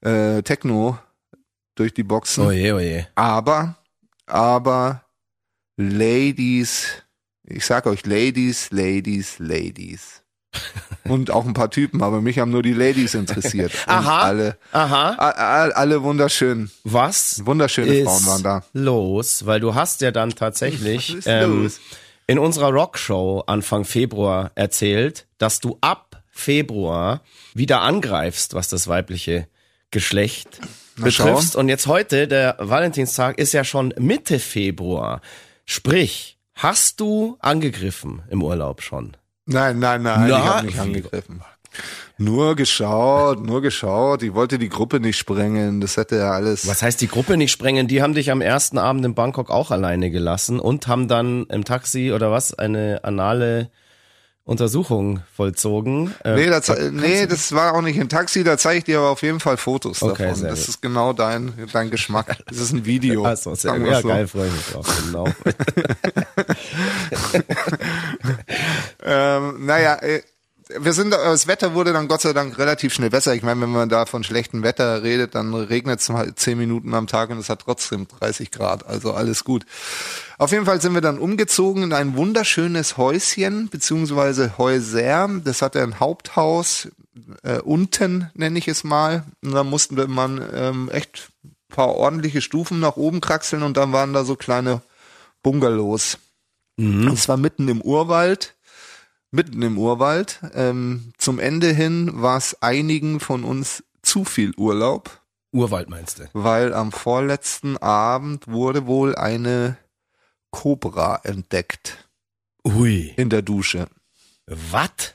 [0.01, 0.99] äh, Techno
[1.75, 2.45] durch die Boxen.
[2.45, 3.07] Oje, oje.
[3.15, 3.75] Aber,
[4.25, 5.03] aber
[5.77, 7.03] Ladies,
[7.43, 10.24] ich sag euch Ladies, Ladies, Ladies.
[11.03, 13.71] Und auch ein paar Typen, aber mich haben nur die Ladies interessiert.
[13.85, 14.21] Aha.
[14.21, 15.11] Alle, Aha.
[15.13, 16.71] alle wunderschön.
[16.83, 18.63] Was Wunderschöne Frauen waren da.
[18.73, 19.45] los?
[19.45, 21.71] Weil du hast ja dann tatsächlich ähm,
[22.25, 27.21] in unserer Rockshow Anfang Februar erzählt, dass du ab Februar
[27.53, 29.47] wieder angreifst, was das weibliche
[29.91, 30.59] Geschlecht
[30.97, 31.55] Na, betrifft.
[31.55, 35.21] Und jetzt heute, der Valentinstag, ist ja schon Mitte Februar.
[35.65, 39.15] Sprich, hast du angegriffen im Urlaub schon?
[39.45, 41.41] Nein, nein, nein, Na, ich habe nicht angegriffen.
[42.17, 44.23] Nur geschaut, nur geschaut.
[44.23, 45.81] Ich wollte die Gruppe nicht sprengen.
[45.81, 46.65] Das hätte ja alles.
[46.67, 47.87] Was heißt die Gruppe nicht sprengen?
[47.89, 51.65] Die haben dich am ersten Abend in Bangkok auch alleine gelassen und haben dann im
[51.65, 53.69] Taxi oder was eine anale
[54.45, 56.13] Untersuchung vollzogen.
[56.23, 59.09] Äh, Nee, das, nee, das war auch nicht ein Taxi, da zeige ich dir aber
[59.09, 60.35] auf jeden Fall Fotos Okay, davon.
[60.39, 60.69] sehr Das gut.
[60.69, 62.37] ist genau dein, dein Geschmack.
[62.47, 63.23] Das ist ein Video.
[63.35, 63.87] Sehr sagen gut.
[63.87, 64.07] wir Ja, so.
[64.07, 65.01] geil, freue ich mich drauf.
[65.07, 65.25] Genau.
[69.05, 70.23] Ähm, naja, äh,
[70.67, 73.35] wir sind, äh, das Wetter wurde dann Gott sei Dank relativ schnell besser.
[73.35, 76.93] Ich meine, wenn man da von schlechtem Wetter redet, dann regnet es mal zehn Minuten
[76.95, 78.87] am Tag und es hat trotzdem 30 Grad.
[78.87, 79.65] Also alles gut.
[80.39, 85.29] Auf jeden Fall sind wir dann umgezogen in ein wunderschönes Häuschen, beziehungsweise Häuser.
[85.43, 86.89] Das hatte ein Haupthaus,
[87.43, 89.23] äh, unten nenne ich es mal.
[89.43, 93.77] Und da mussten wir man ähm, echt ein paar ordentliche Stufen nach oben kraxeln und
[93.77, 94.81] dann waren da so kleine
[95.43, 96.17] Bungalows.
[96.77, 98.54] Und zwar mitten im Urwald.
[99.35, 100.39] Mitten im Urwald.
[100.53, 105.19] Ähm, zum Ende hin war es einigen von uns zu viel Urlaub,
[105.51, 106.23] Urwald meinst du?
[106.33, 109.77] weil am vorletzten Abend wurde wohl eine
[110.51, 112.07] Kobra entdeckt
[112.65, 113.13] Ui.
[113.17, 113.87] in der Dusche.
[114.47, 115.13] Was?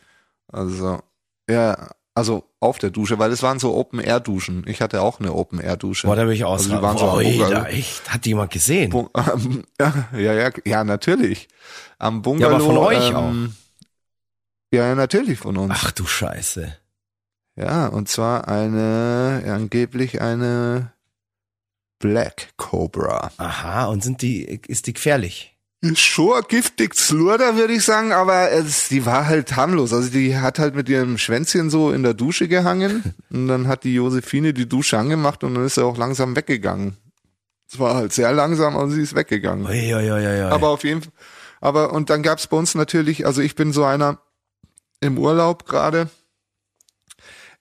[0.48, 1.00] Also,
[1.48, 4.64] ja, also auf der Dusche, weil es waren so Open-Air-Duschen.
[4.66, 6.06] Ich hatte auch eine Open-Air-Dusche.
[6.08, 6.62] Boah, da bin ich aus.
[6.64, 7.50] Also die waren so Oi, Bungalow.
[7.62, 8.12] da echt.
[8.12, 8.90] Hat die jemand gesehen?
[8.90, 11.48] Bu- ähm, ja, ja, ja, ja, natürlich.
[11.98, 12.50] Am Bungalow.
[12.50, 13.14] Ja, aber von euch ähm,
[13.54, 13.69] Ja,
[14.72, 15.72] ja, natürlich von uns.
[15.74, 16.76] Ach du Scheiße.
[17.56, 20.92] Ja, und zwar eine, angeblich eine
[21.98, 23.30] Black Cobra.
[23.36, 25.56] Aha, und sind die, ist die gefährlich?
[25.94, 29.92] Schon giftig Slurder, würde ich sagen, aber es, die war halt harmlos.
[29.94, 33.84] Also die hat halt mit ihrem Schwänzchen so in der Dusche gehangen und dann hat
[33.84, 36.96] die Josephine die Dusche angemacht und dann ist sie auch langsam weggegangen.
[37.70, 39.64] Es war halt sehr langsam, aber sie ist weggegangen.
[39.66, 40.40] Ui, ui, ui.
[40.42, 41.12] Aber auf jeden Fall,
[41.60, 44.18] aber und dann gab's bei uns natürlich, also ich bin so einer
[45.00, 46.10] im Urlaub gerade.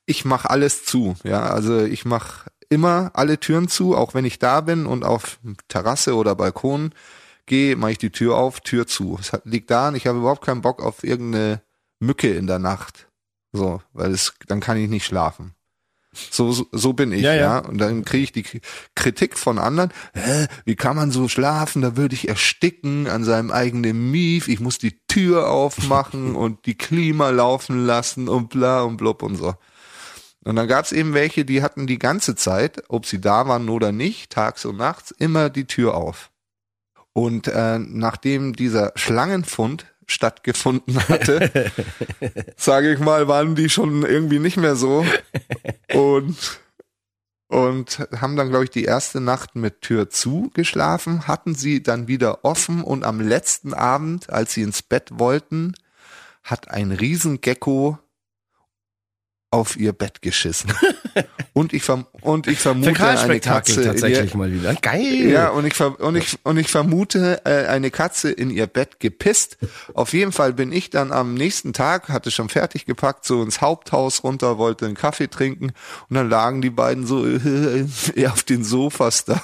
[0.05, 4.39] Ich mache alles zu, ja, also ich mache immer alle Türen zu, auch wenn ich
[4.39, 6.93] da bin und auf Terrasse oder Balkon
[7.45, 9.17] gehe, mache ich die Tür auf, Tür zu.
[9.19, 11.61] Es liegt daran, ich habe überhaupt keinen Bock auf irgendeine
[11.99, 13.07] Mücke in der Nacht.
[13.51, 15.55] So, weil es dann kann ich nicht schlafen.
[16.11, 17.41] So, so, so bin ich, Ja, ja.
[17.41, 17.57] ja.
[17.59, 18.61] Und dann kriege ich die
[18.95, 19.91] Kritik von anderen.
[20.13, 21.81] Hä, wie kann man so schlafen?
[21.81, 24.47] Da würde ich ersticken an seinem eigenen Mief.
[24.47, 29.35] Ich muss die Tür aufmachen und die Klima laufen lassen und bla und blub und
[29.35, 29.53] so.
[30.43, 33.91] Und dann gab's eben welche, die hatten die ganze Zeit, ob sie da waren oder
[33.91, 36.31] nicht, tags und nachts, immer die Tür auf.
[37.13, 41.71] Und äh, nachdem dieser Schlangenfund stattgefunden hatte,
[42.57, 45.05] sage ich mal, waren die schon irgendwie nicht mehr so.
[45.93, 46.59] Und
[47.51, 52.07] und haben dann glaube ich die erste Nacht mit Tür zu geschlafen, hatten sie dann
[52.07, 55.73] wieder offen und am letzten Abend, als sie ins Bett wollten,
[56.43, 57.97] hat ein Riesengecko
[59.51, 60.71] auf ihr Bett geschissen.
[61.53, 64.75] und ich verm und ich vermute eine Katze in ihr, tatsächlich mal wieder.
[64.75, 65.29] Geil.
[65.29, 68.99] ja, und ich, ver und ich, und ich vermute, äh, eine Katze in ihr Bett
[68.99, 69.57] gepisst.
[69.93, 73.61] Auf jeden Fall bin ich dann am nächsten Tag, hatte schon fertig gepackt, so ins
[73.61, 75.71] Haupthaus runter, wollte einen Kaffee trinken
[76.09, 79.41] und dann lagen die beiden so äh, auf den Sofas da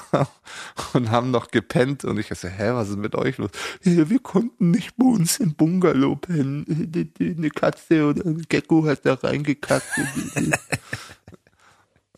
[0.93, 3.49] und haben noch gepennt und ich so, hä, was ist mit euch los?
[3.81, 7.11] Wir konnten nicht bei uns im Bungalow pennen.
[7.19, 9.85] Eine Katze oder ein Gecko hat da reingekackt.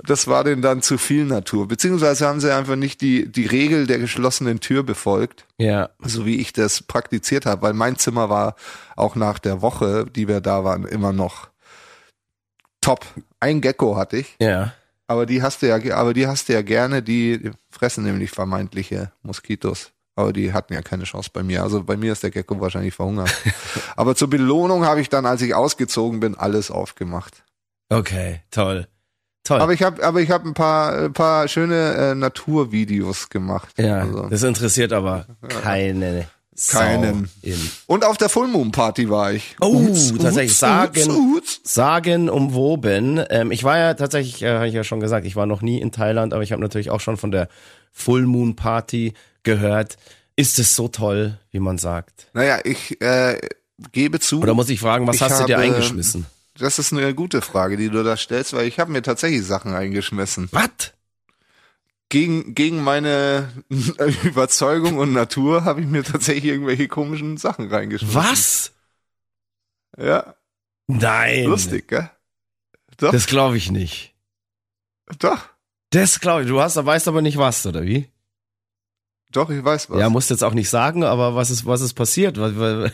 [0.03, 1.67] das war denen dann zu viel Natur.
[1.67, 5.89] Beziehungsweise haben sie einfach nicht die, die Regel der geschlossenen Tür befolgt, Ja.
[6.03, 8.55] so wie ich das praktiziert habe, weil mein Zimmer war
[8.95, 11.49] auch nach der Woche, die wir da waren, immer noch
[12.81, 13.05] top.
[13.39, 14.73] Ein Gecko hatte ich, Ja.
[15.07, 19.11] Aber die hast du ja, aber die hast du ja gerne, die fressen nämlich vermeintliche
[19.21, 19.91] Moskitos.
[20.15, 21.61] Aber die hatten ja keine Chance bei mir.
[21.61, 23.31] Also bei mir ist der Gecko wahrscheinlich verhungert.
[23.95, 27.43] aber zur Belohnung habe ich dann, als ich ausgezogen bin, alles aufgemacht.
[27.89, 28.87] Okay, toll.
[29.43, 29.61] Toll.
[29.61, 33.77] Aber ich habe, aber ich habe ein paar, ein paar schöne äh, Naturvideos gemacht.
[33.77, 34.27] ja, Also.
[34.27, 35.27] das interessiert aber
[35.61, 36.27] keine
[36.69, 37.29] Keinen.
[37.43, 37.69] In.
[37.85, 39.55] Und auf der Full Moon Party war ich.
[39.61, 43.23] Oh, Uts, tatsächlich uts, sagen, uts, sagen umwoben.
[43.29, 45.79] Ähm, ich war ja tatsächlich, äh, habe ich ja schon gesagt, ich war noch nie
[45.79, 47.47] in Thailand, aber ich habe natürlich auch schon von der
[47.91, 49.97] Full Moon Party gehört.
[50.35, 52.27] Ist es so toll, wie man sagt?
[52.33, 53.39] Naja, ich äh,
[53.91, 54.41] gebe zu.
[54.41, 56.25] Oder muss ich fragen, was Ich hast du dir habe- eingeschmissen?
[56.59, 59.75] Das ist eine gute Frage, die du da stellst, weil ich habe mir tatsächlich Sachen
[59.75, 60.49] eingeschmissen.
[60.51, 60.69] Was?
[62.09, 63.51] Gegen, gegen meine
[64.23, 68.15] Überzeugung und Natur habe ich mir tatsächlich irgendwelche komischen Sachen reingeschmissen.
[68.15, 68.71] Was?
[69.97, 70.35] Ja,
[70.87, 71.45] Nein.
[71.45, 72.09] lustig, gell?
[72.97, 74.15] Doch, Das glaube ich nicht.
[75.19, 75.49] doch,
[75.89, 76.47] Das glaube ich.
[76.47, 78.09] Du hast, weißt aber nicht was, oder wie?
[79.31, 79.99] doch, ich weiß was.
[79.99, 82.39] Ja, musst jetzt auch nicht sagen, aber was ist, was ist passiert?
[82.39, 82.91] Was, was,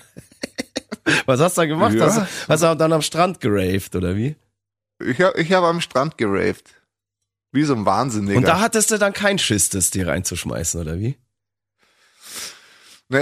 [1.27, 1.93] was hast du da gemacht?
[1.93, 2.05] Ja.
[2.07, 4.35] Hast, du- hast du dann am Strand geraved, oder wie?
[4.99, 6.73] Ich habe ich hab am Strand geraved.
[7.53, 8.37] Wie so ein Wahnsinniger.
[8.37, 11.17] Und da hattest du dann kein Schiss, das dir reinzuschmeißen, oder wie?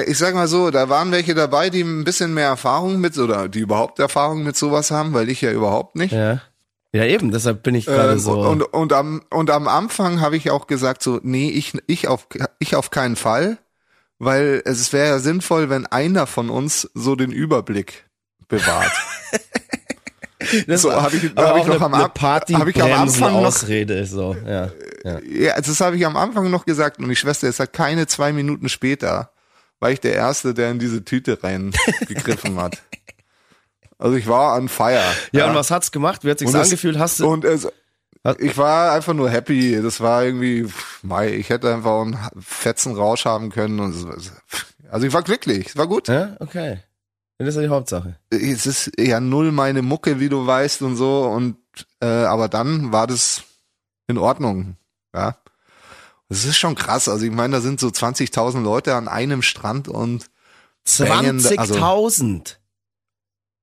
[0.07, 3.49] Ich sag mal so, da waren welche dabei, die ein bisschen mehr Erfahrung mit, oder
[3.49, 6.13] die überhaupt Erfahrung mit sowas haben, weil ich ja überhaupt nicht.
[6.13, 6.41] Ja.
[6.93, 8.39] Ja, eben, deshalb bin ich gerade Ähm, so.
[8.41, 12.27] und, und, am, und am Anfang habe ich auch gesagt, so, nee, ich, ich, auf,
[12.59, 13.57] ich auf keinen Fall,
[14.19, 18.09] weil es wäre ja sinnvoll, wenn einer von uns so den Überblick
[18.47, 18.91] bewahrt.
[20.67, 22.91] das so, war- hab ich- hab ich noch eine, am eine Ab- hab ich am
[22.93, 24.69] Anfang noch- Ausrede so, ja.
[25.03, 25.19] ja.
[25.21, 28.33] ja, das habe ich am Anfang noch gesagt und die Schwester ist halt keine zwei
[28.33, 29.31] Minuten später,
[29.79, 32.77] war ich der Erste, der in diese Tüte reingegriffen hat.
[33.97, 35.01] Also ich war on fire.
[35.31, 36.23] Ja, und was hat's gemacht?
[36.23, 36.97] Wie hat sich's Und angefühlt?
[36.97, 37.67] Hast du, Und es,
[38.39, 39.79] ich war einfach nur happy.
[39.81, 40.67] Das war irgendwie,
[41.03, 43.79] mei, ich hätte einfach einen fetzen Rausch haben können.
[43.79, 43.95] Und
[44.89, 46.07] also ich war glücklich, es war gut.
[46.07, 46.79] ja, okay.
[47.45, 48.15] Das ist ja die Hauptsache.
[48.29, 51.23] Es ist ja null meine Mucke, wie du weißt und so.
[51.23, 51.55] Und
[52.01, 53.43] äh, aber dann war das
[54.07, 54.75] in Ordnung.
[55.15, 55.37] Ja,
[56.29, 57.07] das ist schon krass.
[57.09, 60.25] Also ich meine, da sind so 20.000 Leute an einem Strand und
[60.97, 62.57] Bangende, also- 20.000.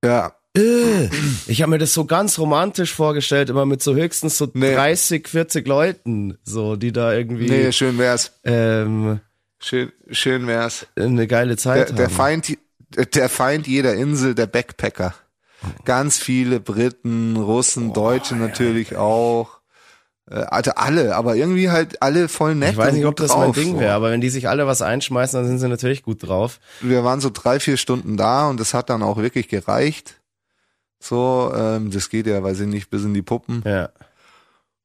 [0.05, 0.33] Ja.
[0.57, 1.09] Äh,
[1.47, 4.75] Ich habe mir das so ganz romantisch vorgestellt, immer mit so höchstens so Nee.
[4.75, 8.33] 30, 40 Leuten, so die da irgendwie Nee, schön wär's.
[8.45, 9.21] ähm,
[9.61, 10.87] Schön, schön wär's.
[10.97, 12.15] eine geile Der, Zeit der haben.
[12.15, 12.57] Feind,
[13.15, 15.15] der Feind jeder Insel, der Backpacker.
[15.85, 19.59] Ganz viele Briten, Russen, Deutsche natürlich auch.
[20.31, 22.73] Äh, Also alle, aber irgendwie halt alle voll nett.
[22.73, 23.81] ich weiß nicht, ob das mein drauf, Ding so.
[23.81, 26.61] wäre, aber wenn die sich alle was einschmeißen, dann sind sie natürlich gut drauf.
[26.81, 30.15] Wir waren so drei, vier Stunden da und das hat dann auch wirklich gereicht.
[31.01, 33.63] So, ähm, das geht ja, weiß ich nicht, bis in die Puppen.
[33.65, 33.91] Ja.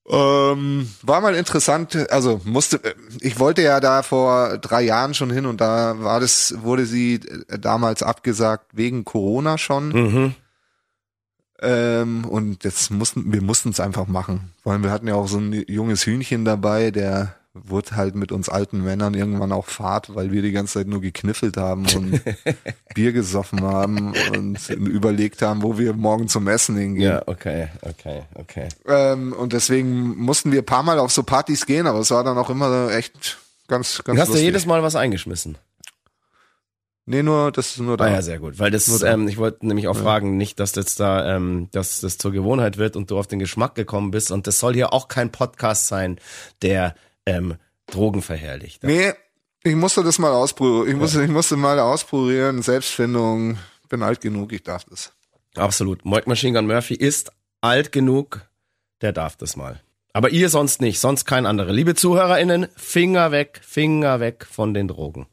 [0.06, 2.82] Ähm, war mal interessant, also musste,
[3.22, 7.22] ich wollte ja da vor drei Jahren schon hin und da war das, wurde sie
[7.48, 9.90] damals abgesagt wegen Corona schon.
[9.90, 10.36] Mhm.
[11.62, 14.52] Ähm, und jetzt mussten, wir mussten es einfach machen.
[14.62, 18.32] Vor allem wir hatten ja auch so ein junges Hühnchen dabei, der wurde halt mit
[18.32, 22.22] uns alten Männern irgendwann auch Fahrt, weil wir die ganze Zeit nur gekniffelt haben und
[22.96, 27.12] Bier gesoffen haben und überlegt haben, wo wir morgen zum Essen hingehen.
[27.12, 28.70] Ja, okay, okay, okay.
[28.88, 32.24] Ähm, und deswegen mussten wir ein paar Mal auf so Partys gehen, aber es war
[32.24, 33.38] dann auch immer echt
[33.68, 34.44] ganz, ganz Du hast ja lustig.
[34.46, 35.58] jedes Mal was eingeschmissen.
[37.06, 38.06] nee, nur, das ist nur da.
[38.06, 38.58] Ah ja, sehr gut.
[38.58, 39.14] Weil das, da.
[39.14, 42.78] ähm, ich wollte nämlich auch fragen, nicht, dass jetzt da, ähm, dass das zur Gewohnheit
[42.80, 44.32] wird und du auf den Geschmack gekommen bist.
[44.32, 46.18] Und das soll hier auch kein Podcast sein,
[46.64, 46.96] der
[47.26, 47.56] ähm,
[47.88, 48.84] Drogen verherrlicht.
[48.84, 49.14] Nee,
[49.64, 50.88] ich musste das mal ausprobieren.
[50.90, 52.62] Ich musste, ich musste mal ausprobieren.
[52.62, 53.58] Selbstfindung.
[53.90, 55.14] Bin alt genug, ich darf das.
[55.56, 56.04] Absolut.
[56.06, 58.42] Moik Machine Gun Murphy ist alt genug,
[59.02, 59.82] der darf das mal.
[60.14, 61.72] Aber ihr sonst nicht, sonst kein anderer.
[61.72, 65.28] Liebe ZuhörerInnen, Finger weg, Finger weg von den Drogen.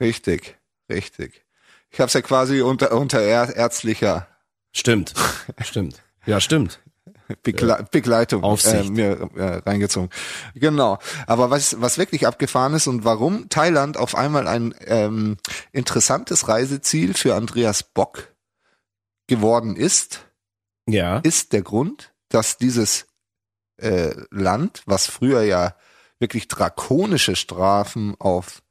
[0.00, 0.56] Richtig,
[0.90, 1.44] richtig.
[1.90, 4.26] Ich habe es ja quasi unter, unter är- ärztlicher
[4.72, 5.14] Stimmt,
[5.62, 6.02] stimmt.
[6.26, 6.80] Ja, stimmt.
[7.42, 10.10] Begle Begleitung äh, mir äh, reingezogen.
[10.54, 10.98] Genau.
[11.26, 15.36] Aber was, was wirklich abgefahren ist und warum Thailand auf einmal ein ähm,
[15.72, 18.34] interessantes Reiseziel für Andreas Bock
[19.26, 20.26] geworden ist,
[20.88, 21.18] Ja.
[21.18, 23.06] ist der Grund, dass dieses
[23.78, 25.74] äh, Land, was früher ja
[26.18, 28.62] wirklich drakonische Strafen auf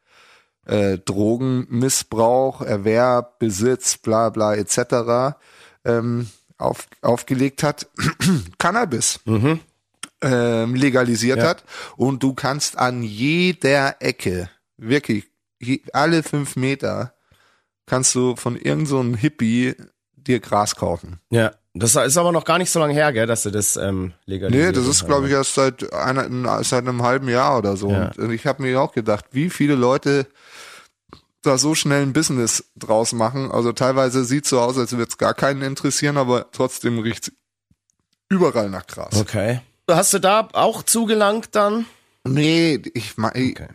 [0.65, 5.37] äh, Drogenmissbrauch, Erwerb, Besitz, bla bla etc.
[5.83, 7.87] Ähm, auf, aufgelegt hat,
[8.57, 9.59] Cannabis Mhm.
[10.21, 11.49] ähm, legalisiert Ja.
[11.49, 11.63] hat
[11.97, 15.25] und du kannst an jeder Ecke, wirklich
[15.59, 17.13] je, alle fünf Meter,
[17.85, 19.75] kannst du von irgendeinem so einem Hippie
[20.15, 21.19] dir Gras kaufen.
[21.29, 21.51] Ja.
[21.77, 24.67] Das ist aber noch gar nicht so lange her, gell, dass sie das ähm, legalisiert
[24.67, 25.09] Nee, das ist, haben.
[25.09, 27.91] glaube ich, erst seit, einer, seit einem halben Jahr oder so.
[27.91, 28.11] Ja.
[28.17, 30.25] Und ich habe mir auch gedacht, wie viele Leute
[31.45, 33.51] da so schnell ein Business draus machen.
[33.51, 37.31] Also teilweise sieht so aus, als würde es gar keinen interessieren, aber trotzdem riecht
[38.29, 39.15] überall nach Gras.
[39.19, 39.61] Okay.
[39.89, 41.85] Hast du da auch zugelangt dann?
[42.27, 43.67] Nee, ich mag, ich, Okay.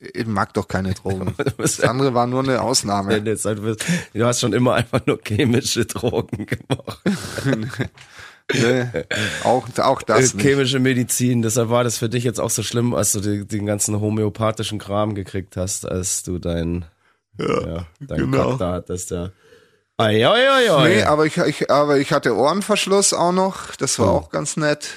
[0.00, 1.34] ich mag doch keine Drogen.
[1.58, 3.20] Das andere war nur eine Ausnahme.
[4.14, 7.02] Du hast schon immer einfach nur chemische Drogen gemacht.
[8.52, 8.84] Nee,
[9.42, 10.44] auch, auch das nicht.
[10.44, 11.40] chemische Medizin.
[11.40, 15.14] Deshalb war das für dich jetzt auch so schlimm, als du den ganzen homöopathischen Kram
[15.14, 16.84] gekriegt hast, als du dein,
[17.38, 18.54] ja, dein genau.
[18.56, 19.30] Da hattest, ja.
[19.96, 20.88] Ai, ai, ai, ai.
[20.88, 23.76] Nee, aber ich, ich, aber ich hatte Ohrenverschluss auch noch.
[23.76, 24.16] Das war Oh.
[24.18, 24.88] auch ganz nett.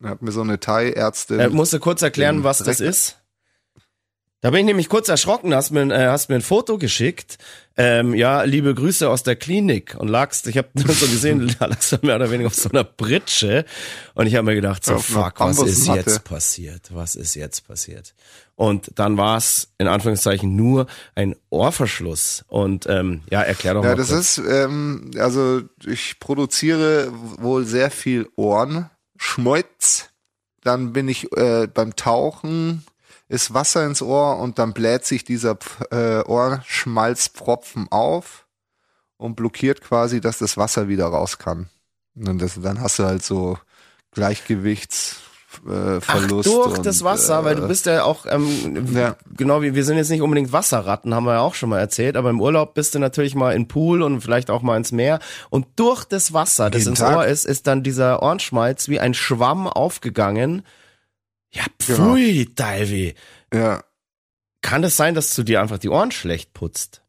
[0.00, 1.40] Da hat mir so eine Thai-Ärztin.
[1.40, 3.18] äh, musst du kurz erklären, was das ist?
[4.46, 7.36] Da bin ich nämlich kurz erschrocken, hast mir, äh, hast mir ein Foto geschickt.
[7.76, 11.90] Ähm, ja, liebe Grüße aus der Klinik und lagst, ich habe so gesehen, da lagst
[11.90, 13.64] du mehr oder weniger auf so einer Pritsche
[14.14, 16.94] und ich habe mir gedacht, so einer fuck, was ist jetzt passiert?
[16.94, 18.14] Was ist jetzt passiert?
[18.54, 20.86] Und dann war es in Anführungszeichen nur
[21.16, 24.38] ein Ohrverschluss und ähm, ja, erklär doch Ja, mal das kurz.
[24.38, 30.10] ist, ähm, also ich produziere wohl sehr viel Ohrenschmutz.
[30.62, 32.84] Dann bin ich äh, beim Tauchen,
[33.28, 35.58] ist Wasser ins Ohr und dann bläht sich dieser
[35.90, 38.46] äh, Ohrschmalzpfropfen auf
[39.16, 41.68] und blockiert quasi, dass das Wasser wieder raus kann.
[42.14, 43.58] Und das, dann hast du halt so
[44.12, 45.22] Gleichgewichtsverlust.
[45.66, 49.16] Äh, Ach, Verlust durch und, das Wasser, weil du äh, bist ja auch, ähm, Ja.
[49.36, 52.16] genau wie wir sind jetzt nicht unbedingt Wasserratten, haben wir ja auch schon mal erzählt,
[52.16, 55.18] aber im Urlaub bist du natürlich mal in Pool und vielleicht auch mal ins Meer
[55.48, 57.16] und durch das Wasser, das ins Tag.
[57.16, 60.62] Ohr ist, ist dann dieser Ohrenschmalz wie ein Schwamm aufgegangen.
[61.52, 62.12] Ja, Genau.
[62.14, 63.14] pfui, Dalvi.
[63.54, 63.82] Ja,
[64.62, 67.02] Kann es sein, dass du dir einfach die Ohren schlecht putzt?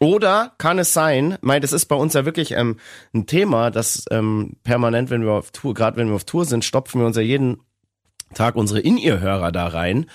[0.00, 2.78] Oder kann es sein, mein, das ist bei uns ja wirklich ähm,
[3.14, 6.64] ein Thema, dass ähm, permanent, wenn wir auf Tour, gerade wenn wir auf Tour sind,
[6.64, 7.60] stopfen wir uns ja jeden
[8.34, 10.06] Tag unsere In-Ear-Hörer da rein.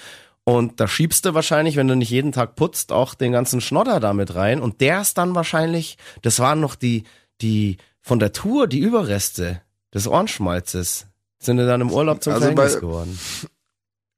[0.44, 4.00] Und da schiebst du wahrscheinlich, wenn du nicht jeden Tag putzt, auch den ganzen Schnodder
[4.00, 4.60] damit rein.
[4.62, 7.04] Und der ist dann wahrscheinlich, das waren noch die,
[7.42, 9.62] die von der Tour, die Überreste
[9.94, 11.08] des Ohrenschmalzes.
[11.40, 13.20] Sind dann im Urlaub zum Also Verhängnis geworden.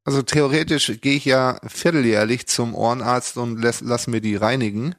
[0.08, 4.96] Also theoretisch gehe ich ja vierteljährlich zum Ohrenarzt und lass, lass mir die reinigen.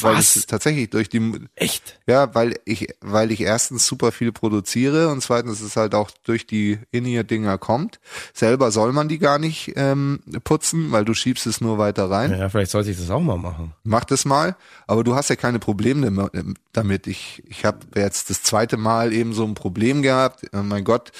[0.00, 0.34] Weil Was?
[0.34, 2.00] es tatsächlich durch die, Echt?
[2.08, 6.48] ja, weil ich, weil ich erstens super viel produziere und zweitens es halt auch durch
[6.48, 8.00] die In-Ear-Dinger kommt.
[8.34, 12.32] Selber soll man die gar nicht ähm, putzen, weil du schiebst es nur weiter rein.
[12.36, 13.72] Ja, vielleicht sollte ich das auch mal machen.
[13.84, 14.56] Mach das mal,
[14.88, 17.06] aber du hast ja keine Probleme dam- damit.
[17.06, 20.42] Ich, ich habe jetzt das zweite Mal eben so ein Problem gehabt.
[20.52, 21.12] Oh mein Gott,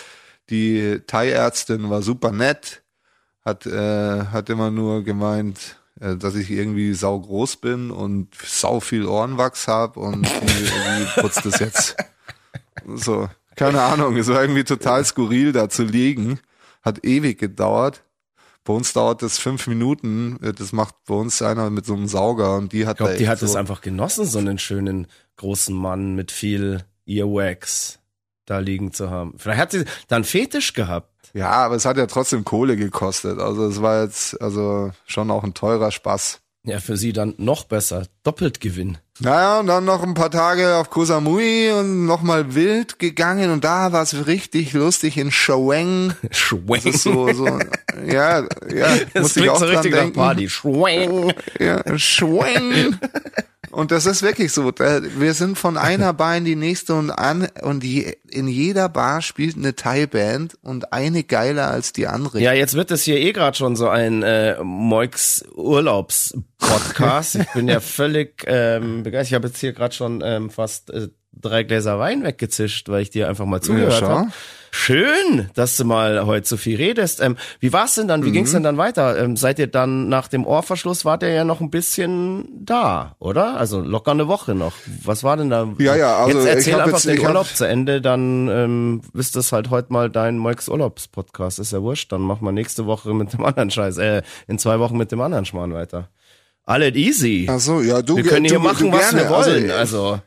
[0.50, 2.82] die Thai-Ärztin war super nett,
[3.50, 8.80] hat, äh, hat immer nur gemeint, äh, dass ich irgendwie sau groß bin und sau
[8.80, 11.96] viel Ohrenwachs hab und die putzt das jetzt.
[12.94, 16.40] So, keine Ahnung, es war irgendwie total skurril da zu liegen.
[16.82, 18.02] Hat ewig gedauert.
[18.64, 20.38] Bei uns dauert das fünf Minuten.
[20.42, 23.18] Äh, Das macht bei uns einer mit so einem Sauger und die hat Ich glaube,
[23.18, 27.98] die hat es so, einfach genossen, so einen schönen großen Mann mit viel Earwax
[28.46, 29.34] da liegen zu haben.
[29.36, 31.19] Vielleicht hat sie da einen Fetisch gehabt.
[31.32, 33.38] Ja, aber es hat ja trotzdem Kohle gekostet.
[33.38, 36.40] Also es war jetzt also schon auch ein teurer Spaß.
[36.62, 38.06] Ja, für sie dann noch besser.
[38.22, 38.98] Doppelt Gewinn.
[39.18, 43.64] Naja, und dann noch ein paar Tage auf Koh Samui und nochmal wild gegangen und
[43.64, 45.30] da war es richtig lustig in.
[45.30, 47.46] Das ist so, so,
[48.06, 48.40] ja,
[48.72, 50.14] ja, Das muss ich auch so dran richtig denken.
[50.14, 50.48] Party.
[50.50, 51.34] Schwenk.
[51.58, 52.98] Ja, Schwing.
[53.70, 54.72] Und das ist wirklich so.
[54.72, 59.22] Wir sind von einer Bar in die nächste und an und die, in jeder Bar
[59.22, 62.40] spielt eine Thai-Band und eine geiler als die andere.
[62.40, 67.34] Ja, jetzt wird es hier eh gerade schon so ein äh, Moix Urlaubs-Podcast.
[67.36, 69.28] ich bin ja völlig ähm, begeistert.
[69.30, 73.10] Ich habe jetzt hier gerade schon ähm, fast äh, drei Gläser Wein weggezischt, weil ich
[73.10, 74.08] dir einfach mal zugehört schau.
[74.08, 74.32] habe.
[74.72, 77.20] Schön, dass du mal heute so viel redest.
[77.20, 78.24] Ähm, wie war's denn dann?
[78.24, 78.32] Wie Mhm.
[78.34, 79.18] ging's denn dann weiter?
[79.18, 83.56] Ähm, seid ihr dann nach dem Ohrverschluss, wart ihr ja noch ein bisschen da, oder?
[83.56, 84.72] Also locker eine Woche noch.
[85.04, 85.68] Was war denn da?
[85.78, 89.52] Ja, ja, also jetzt erzähl einfach jetzt- den Urlaub zu Ende, dann ähm, ist das
[89.52, 91.58] halt heute mal dein Moix Urlaubs Podcast.
[91.58, 92.12] Ist ja wurscht.
[92.12, 95.20] Dann machen wir nächste Woche mit dem anderen Scheiß, äh, in zwei Wochen mit dem
[95.20, 96.08] anderen Schmarrn weiter.
[96.64, 97.48] Alles easy.
[97.50, 99.24] Ach so, ja, du wir können du, hier machen, du was gerne.
[99.24, 99.70] wir wollen.
[99.72, 100.22] Also, Also, du,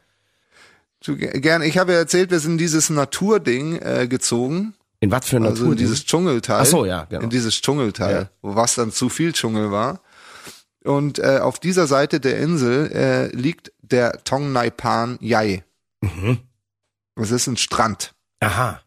[1.05, 1.65] gerne.
[1.65, 5.47] Ich habe ja erzählt, wir sind in dieses Naturding äh, gezogen, in was für einer
[5.49, 5.73] also Natur?
[5.73, 6.61] in dieses Dschungelteil.
[6.61, 7.23] Ach so, ja, genau.
[7.23, 8.29] In dieses Dschungelteil, Ja.
[8.41, 9.99] wo was dann zu viel Dschungel war.
[10.85, 15.63] Und äh, auf dieser Seite der Insel äh, liegt der Tong Nai Pan Yai.
[16.01, 16.39] Mhm.
[17.15, 18.13] Das ist ein Strand.
[18.39, 18.81] Aha.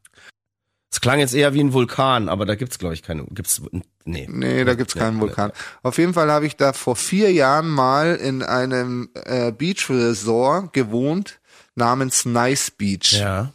[0.90, 3.24] Es klang jetzt eher wie ein Vulkan, aber da gibt's glaube ich keine.
[3.26, 3.60] Gibt's
[4.04, 4.26] nee.
[4.30, 5.52] Nee, da gibt's keinen Vulkan.
[5.82, 10.72] Auf jeden Fall habe ich da vor vier Jahren mal in einem äh, Beach Resort
[10.72, 11.40] gewohnt
[11.76, 13.12] namens Nice Beach.
[13.12, 13.52] Ja.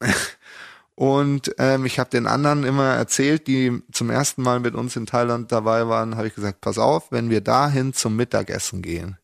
[0.94, 5.06] Und ähm, ich habe den anderen immer erzählt, die zum ersten Mal mit uns in
[5.06, 9.16] Thailand dabei waren, habe ich gesagt, pass auf, wenn wir dahin zum Mittagessen gehen,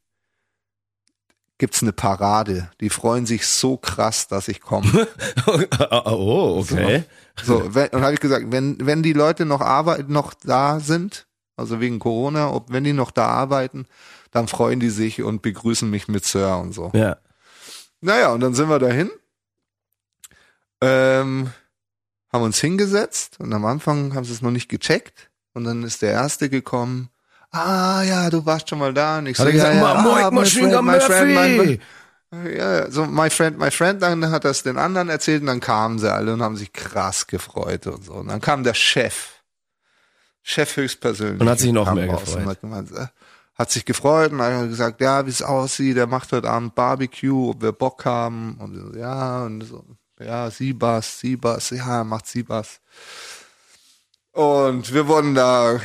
[1.58, 2.70] gibt's eine Parade.
[2.80, 5.08] Die freuen sich so krass, dass ich komme.
[6.06, 7.04] oh, okay.
[7.42, 11.26] So, wenn, und habe ich gesagt, wenn wenn die Leute noch arbeiten, noch da sind,
[11.56, 13.86] also wegen Corona, ob wenn die noch da arbeiten,
[14.30, 16.92] dann freuen die sich und begrüßen mich mit Sir und so.
[16.94, 17.16] Ja.
[18.04, 19.10] Naja, und dann sind wir dahin,
[20.82, 21.50] ähm,
[22.30, 26.02] haben uns hingesetzt und am Anfang haben sie es noch nicht gecheckt und dann ist
[26.02, 27.08] der Erste gekommen.
[27.50, 30.00] Ah ja, du warst schon mal da und ich so, er gesagt, ja, "Ma- ja,
[30.02, 31.80] Moik ah, my friend, my friend, my- Murphy."
[32.58, 35.98] ja, so my friend, my friend, dann hat das den anderen erzählt und dann kamen
[35.98, 38.14] sie alle und haben sich krass gefreut und so.
[38.14, 39.30] Und dann kam der Chef,
[40.42, 41.40] Chef höchstpersönlich.
[41.40, 42.60] Und hat sich noch mehr gefreut.
[42.60, 43.06] gemeint, äh,
[43.54, 47.50] hat sich gefreut und hat gesagt, ja, wie es aussieht, er macht heute Abend Barbecue,
[47.50, 48.56] ob wir Bock haben.
[48.58, 49.84] Und so, ja, und so,
[50.18, 52.80] ja, Siebas, Siebas, ja, macht Siebas.
[54.32, 55.80] Und wir wurden da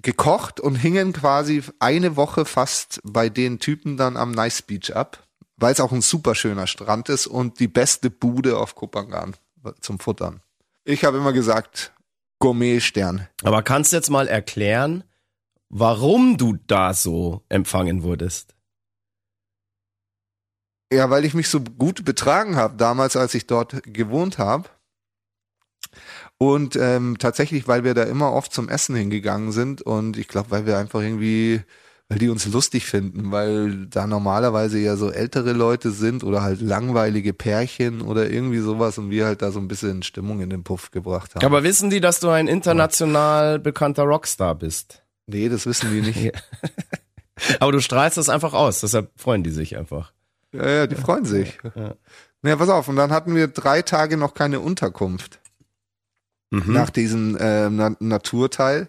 [0.00, 5.22] gekocht und hingen quasi eine Woche fast bei den Typen dann am Nice Beach ab,
[5.56, 9.36] weil es auch ein super schöner Strand ist und die beste Bude auf Kopangan
[9.80, 10.40] zum Futtern.
[10.84, 11.92] Ich habe immer gesagt,
[12.38, 13.28] Gourmet-Stern.
[13.42, 15.04] Aber kannst du jetzt mal erklären,
[15.68, 18.54] warum du da so empfangen wurdest?
[20.92, 24.68] Ja, weil ich mich so gut betragen habe, damals, als ich dort gewohnt habe.
[26.38, 30.50] Und ähm, tatsächlich, weil wir da immer oft zum Essen hingegangen sind und ich glaube,
[30.50, 31.62] weil wir einfach irgendwie,
[32.08, 36.60] weil die uns lustig finden, weil da normalerweise ja so ältere Leute sind oder halt
[36.60, 40.62] langweilige Pärchen oder irgendwie sowas und wir halt da so ein bisschen Stimmung in den
[40.62, 41.44] Puff gebracht haben.
[41.44, 45.05] Aber wissen die, dass du ein international bekannter Rockstar bist?
[45.26, 46.32] Nee, das wissen die nicht.
[47.60, 50.12] Aber du strahlst das einfach aus, deshalb freuen die sich einfach.
[50.52, 51.58] Ja, ja, die freuen sich.
[51.74, 51.94] Ja.
[52.42, 55.40] Naja, pass auf, und dann hatten wir drei Tage noch keine Unterkunft.
[56.50, 56.72] Mhm.
[56.72, 58.88] nach diesem ähm, Na Naturteil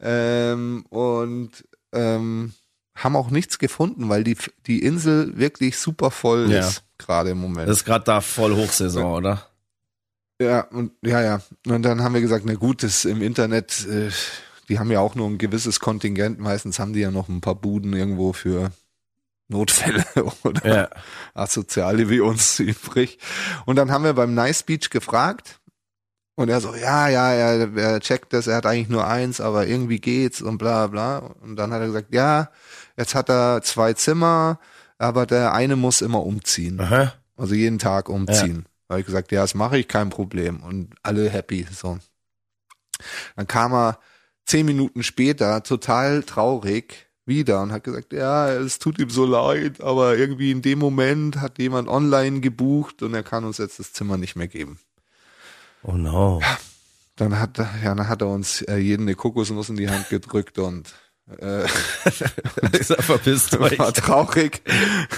[0.00, 1.50] ähm, und
[1.92, 2.52] ähm,
[2.96, 6.66] haben auch nichts gefunden, weil die die Insel wirklich super voll Ja.
[6.66, 7.68] ist gerade im Moment.
[7.68, 9.46] Das ist gerade da voll Hochsaison, oder?
[10.42, 14.10] ja und ja ja und dann haben wir gesagt, na gut, das im Internet, äh,
[14.70, 16.38] die haben ja auch nur ein gewisses Kontingent.
[16.38, 18.70] Meistens haben die ja noch ein paar Buden irgendwo für
[19.48, 20.04] Notfälle
[20.44, 20.88] oder Ja.
[21.34, 23.18] Asoziale wie uns übrig.
[23.66, 25.60] Und dann haben wir beim Nice Beach gefragt.
[26.36, 29.66] Und er so, ja, ja, er, er checkt das, er hat eigentlich nur eins, aber
[29.66, 31.18] irgendwie geht's und bla bla.
[31.18, 32.50] Und dann hat er gesagt, ja,
[32.96, 34.58] jetzt hat er zwei Zimmer,
[34.96, 36.80] aber der eine muss immer umziehen.
[36.80, 37.12] Aha.
[37.36, 38.64] Also jeden Tag umziehen.
[38.86, 40.62] Da habe ich gesagt, ja, das mache ich, kein Problem.
[40.62, 41.66] Und alle happy.
[41.70, 41.98] So.
[43.36, 43.98] Dann kam er
[44.50, 49.80] zehn Minuten später total traurig wieder und hat gesagt, ja, es tut ihm so leid,
[49.80, 53.92] aber irgendwie in dem Moment hat jemand online gebucht und er kann uns jetzt das
[53.92, 54.78] Zimmer nicht mehr geben.
[55.82, 56.40] Oh no.
[57.16, 60.08] Dann hat, er- ja, dann hat er uns äh, jeden eine Kokosnuss in die Hand
[60.08, 60.92] gedrückt und
[61.38, 61.68] äh,
[62.82, 63.78] Verpisst euch.
[63.78, 64.62] war traurig.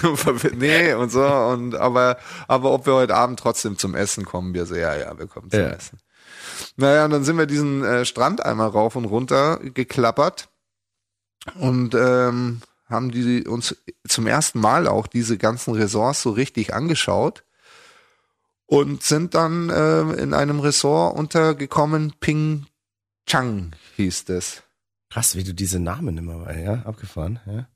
[0.56, 1.24] nee, und so.
[1.24, 2.18] Und aber,
[2.48, 5.50] aber ob wir heute Abend trotzdem zum Essen kommen, wir so, ja, ja, wir kommen
[5.50, 5.68] zum Ja.
[5.70, 5.98] Essen.
[6.76, 10.48] Naja, und dann sind wir diesen äh, Strand einmal rauf und runter geklappert
[11.58, 17.44] und ähm, haben die uns zum ersten Mal auch diese ganzen Ressorts so richtig angeschaut
[18.66, 22.66] und sind dann äh, in einem Ressort untergekommen, Ping
[23.26, 24.62] Chang hieß es.
[25.10, 27.66] Krass, wie du diese Namen immer, ja, abgefahren, ja.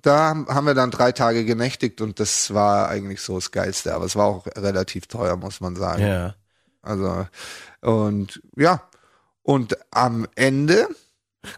[0.00, 4.04] Da haben wir dann drei Tage genächtigt und das war eigentlich so das Geilste, aber
[4.04, 6.02] es war auch relativ teuer, muss man sagen.
[6.02, 6.34] Ja.
[6.82, 7.26] Also,
[7.80, 8.82] und ja,
[9.42, 10.88] und am Ende,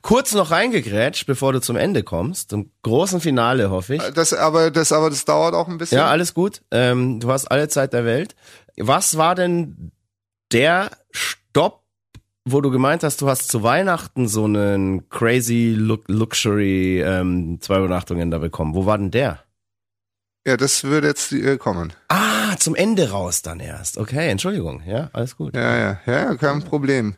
[0.02, 4.02] Kurz noch reingegrätscht, bevor du zum Ende kommst, zum großen Finale, hoffe ich.
[4.14, 5.98] das aber, das aber, das dauert auch ein bisschen.
[5.98, 6.60] Ja, alles gut.
[6.70, 8.36] Ähm, du hast alle Zeit der Welt.
[8.76, 9.90] Was war denn
[10.52, 11.82] der Stopp,
[12.44, 17.78] wo du gemeint hast, du hast zu Weihnachten so einen crazy Lu- Luxury ähm, zwei
[17.78, 18.74] Übernachtungen da bekommen?
[18.74, 19.42] Wo war denn der?
[20.46, 21.92] Ja, das würde jetzt äh, kommen.
[22.08, 23.98] Ah, zum Ende raus dann erst.
[23.98, 24.82] Okay, Entschuldigung.
[24.86, 25.54] Ja, alles gut.
[25.54, 27.16] Ja, ja, ja, kein Problem.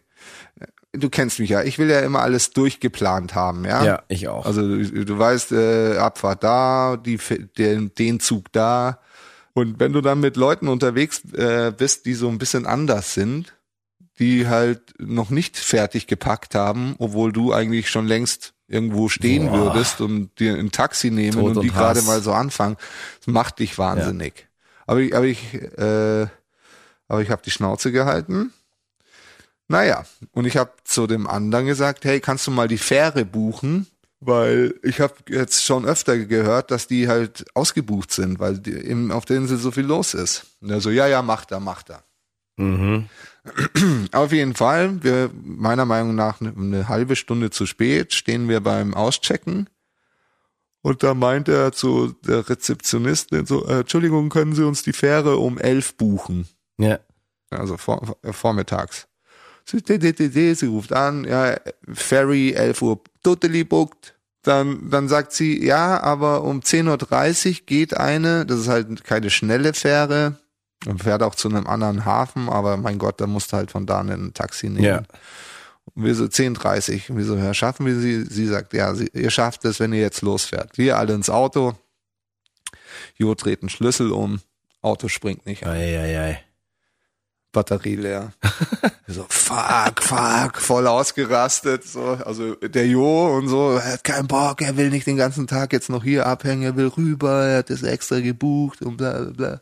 [0.92, 3.84] Du kennst mich ja, ich will ja immer alles durchgeplant haben, ja.
[3.84, 4.44] Ja, ich auch.
[4.44, 7.18] Also du, du weißt, äh, Abfahrt da, die,
[7.56, 9.00] den, den Zug da.
[9.54, 13.54] Und wenn du dann mit Leuten unterwegs äh, bist, die so ein bisschen anders sind,
[14.18, 19.74] die halt noch nicht fertig gepackt haben, obwohl du eigentlich schon längst irgendwo stehen Boah.
[19.74, 22.76] würdest und dir ein Taxi nehmen Tod und die gerade mal so anfangen,
[23.18, 24.48] das macht dich wahnsinnig.
[24.86, 26.26] Aber ich, aber ich, äh,
[27.08, 28.52] aber ich habe die Schnauze gehalten.
[29.68, 33.86] Naja, und ich habe zu dem anderen gesagt, hey, kannst du mal die Fähre buchen?
[34.20, 39.10] Weil ich habe jetzt schon öfter gehört, dass die halt ausgebucht sind, weil die, eben
[39.10, 40.46] auf der Insel so viel los ist.
[40.60, 42.04] Und er so, ja, ja, macht er, macht er.
[42.56, 43.08] Mhm.
[44.12, 48.60] Auf jeden Fall, wir meiner Meinung nach eine, eine halbe Stunde zu spät, stehen wir
[48.60, 49.68] beim Auschecken.
[50.82, 55.36] Und da meint er zu der Rezeptionistin so, äh, Entschuldigung, können Sie uns die Fähre
[55.38, 56.48] um elf buchen?
[56.78, 56.98] Ja.
[57.50, 59.06] also vor, vormittags.
[59.64, 61.56] Sie, sie ruft an, ja,
[61.92, 64.14] Ferry, 11 Uhr, totally booked.
[64.42, 69.30] Dann, dann sagt sie, ja, aber um 10.30 Uhr geht eine, das ist halt keine
[69.30, 70.36] schnelle Fähre,
[70.86, 73.86] und fährt auch zu einem anderen Hafen, aber mein Gott, da musst du halt von
[73.86, 74.84] da ein Taxi nehmen.
[74.84, 75.02] Ja.
[75.94, 78.24] Und wir so 10.30 Uhr, wir so, ja, schaffen wir sie?
[78.24, 80.78] Sie sagt, ja, sie, ihr schafft es, wenn ihr jetzt losfährt.
[80.78, 81.74] Wir alle ins Auto,
[83.16, 84.40] Jo dreht einen Schlüssel um,
[84.80, 85.72] Auto springt nicht an.
[85.72, 86.44] Ei, ei, ei.
[87.52, 88.32] Batterie leer.
[89.06, 91.84] so, fuck, fuck, voll ausgerastet.
[91.84, 95.46] So, also der Jo und so, er hat keinen Bock, er will nicht den ganzen
[95.46, 99.20] Tag jetzt noch hier abhängen, er will rüber, er hat das extra gebucht und bla
[99.20, 99.60] bla bla.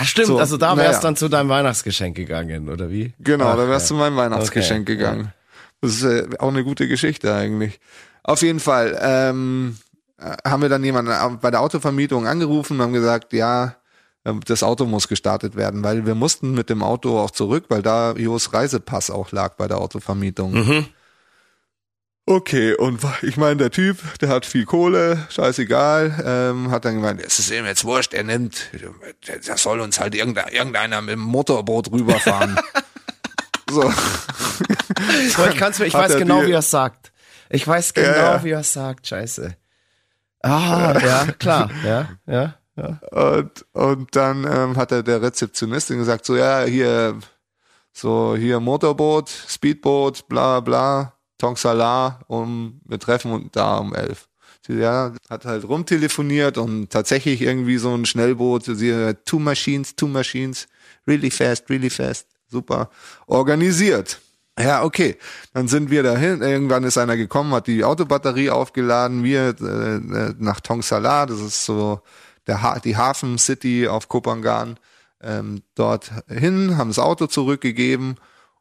[0.00, 1.00] Ach stimmt, So, also da wär's naja.
[1.00, 3.12] dann zu deinem Weihnachtsgeschenk gegangen, oder wie?
[3.18, 3.96] Genau, Ach, da wärst ja.
[3.96, 5.32] du mein Weihnachtsgeschenk Okay, gegangen.
[5.80, 7.80] Das ist äh, auch eine gute Geschichte eigentlich.
[8.22, 9.76] Auf jeden Fall ähm,
[10.18, 13.76] äh, haben wir dann jemanden äh, bei der Autovermietung angerufen und haben gesagt, ja,
[14.24, 17.82] äh, das Auto muss gestartet werden, weil wir mussten mit dem Auto auch zurück, weil
[17.82, 20.52] da Jos Reisepass auch lag bei der Autovermietung.
[20.52, 20.86] Mhm.
[22.30, 27.20] Okay, und ich meine, der Typ, der hat viel Kohle, scheißegal, ähm, hat dann gemeint,
[27.20, 28.70] es ist ihm jetzt wurscht, er nimmt,
[29.26, 32.56] der soll uns halt irgendeiner, irgendeiner mit dem Motorboot rüberfahren.
[33.68, 33.92] so.
[35.34, 37.10] So, ich kann's, ich weiß genau, wie er es sagt.
[37.48, 38.44] Ich weiß genau, ja.
[38.44, 39.08] wie er es sagt.
[39.08, 39.56] Scheiße.
[40.42, 41.70] Ah, ja, klar.
[41.84, 43.00] Ja, ja, ja.
[43.10, 47.18] Und, und dann ähm, hat er der Rezeptionistin gesagt, so ja, hier,
[47.92, 54.28] so hier Motorboot, Speedboot, bla bla, Tongsala, um, wir treffen uns da um elf.
[54.66, 60.06] Sie, ja, hat halt rumtelefoniert und tatsächlich irgendwie so ein Schnellboot, sie, two machines, two
[60.06, 60.68] machines,
[61.06, 62.90] really fast, really fast, super,
[63.26, 64.20] organisiert.
[64.58, 65.16] Ja, okay.
[65.54, 66.42] Dann sind wir dahin.
[66.42, 69.24] Irgendwann ist einer gekommen, hat die Autobatterie aufgeladen.
[69.24, 72.02] Wir äh, nach Tongsala, das ist so
[72.46, 74.78] der ha die Hafen City auf Kopangan,
[75.22, 78.16] ähm, dort hin, haben das Auto zurückgegeben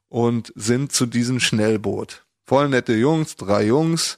[0.09, 2.23] und sind zu diesem Schnellboot.
[2.49, 4.17] Voll nette Jungs, drei Jungs,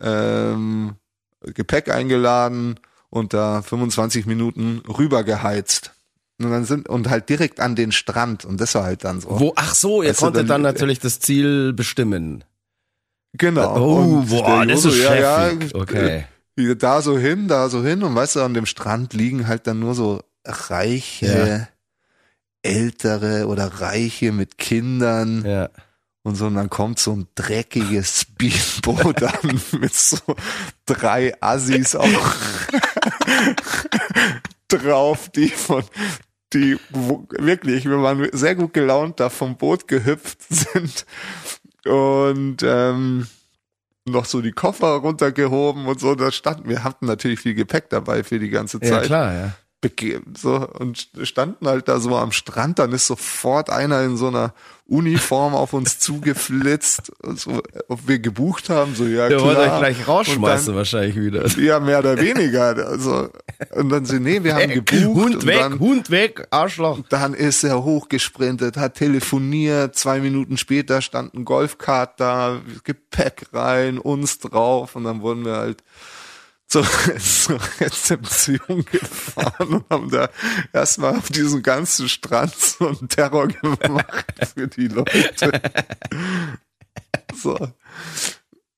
[0.00, 0.94] ähm,
[1.42, 5.92] Gepäck eingeladen und da 25 Minuten rübergeheizt.
[6.40, 8.44] Und dann sind, und halt direkt an den Strand.
[8.46, 9.38] Und das war halt dann so.
[9.40, 12.44] Wo, ach so, ihr Weißt konntet dann- dann natürlich das Ziel bestimmen.
[13.34, 13.76] Genau.
[13.78, 15.74] Oh, Und boah, das ist ja, ja, chefig.
[15.74, 16.24] Okay.
[16.56, 18.02] äh, Da so hin, da so hin.
[18.02, 21.68] Und weißt du, an dem Strand liegen halt dann nur so reiche,
[22.62, 25.44] ältere oder reiche mit Kindern.
[25.44, 25.68] Ja.
[26.26, 30.18] Und so, und dann kommt so ein dreckiges Speedboot an mit so
[30.84, 32.34] drei Assis auch
[34.66, 35.84] drauf, die von,
[36.52, 41.06] die wirklich, wir waren sehr gut gelaunt da vom Boot gehüpft sind.
[41.84, 43.28] Und ähm,
[44.04, 48.24] noch so die Koffer runtergehoben und so, da standen, wir hatten natürlich viel Gepäck dabei
[48.24, 49.04] für die ganze Ja, Zeit.
[49.04, 49.52] klar, ja.
[49.80, 54.28] Begeben, so, und standen halt da so am Strand, dann ist sofort einer in so
[54.28, 54.54] einer
[54.88, 59.42] Uniform auf uns zugeflitzt, so, ob wir gebucht haben, so, ja, Ihr klar.
[59.42, 61.40] wollt euch gleich rausschmeißen Und wahrscheinlich wieder.
[61.42, 63.28] dann, ja, mehr oder weniger, also,
[63.74, 65.04] und dann sie, nee, wir haben gebucht.
[65.04, 67.00] Hund und weg, dann, Hund weg, Arschloch.
[67.10, 73.98] dann ist er hochgesprintet, hat telefoniert, zwei Minuten später stand ein Golfkart da, Gepäck rein,
[73.98, 75.82] uns drauf und dann wurden wir halt
[76.66, 76.84] zur,
[77.18, 80.28] zur Rezeption gefahren und haben da
[80.72, 85.60] erstmal auf diesem ganzen Strand so einen Terror gemacht für die Leute.
[87.34, 87.56] So.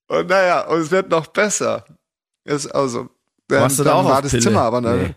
[0.09, 1.85] Und naja, und es wird noch besser.
[2.45, 3.11] Ist also,
[3.47, 4.43] dann, Warst du da auch war das Pille?
[4.43, 5.15] Zimmer, aber dann, Nee.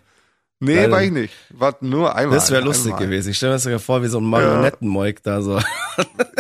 [0.61, 0.91] Nee, Geil.
[0.91, 1.33] war ich nicht.
[1.49, 2.35] War nur einmal.
[2.37, 3.07] Das wäre lustig einmal.
[3.07, 3.29] gewesen.
[3.31, 5.59] Ich stelle mir das sogar vor, wie so ein Marionettenmoik da so.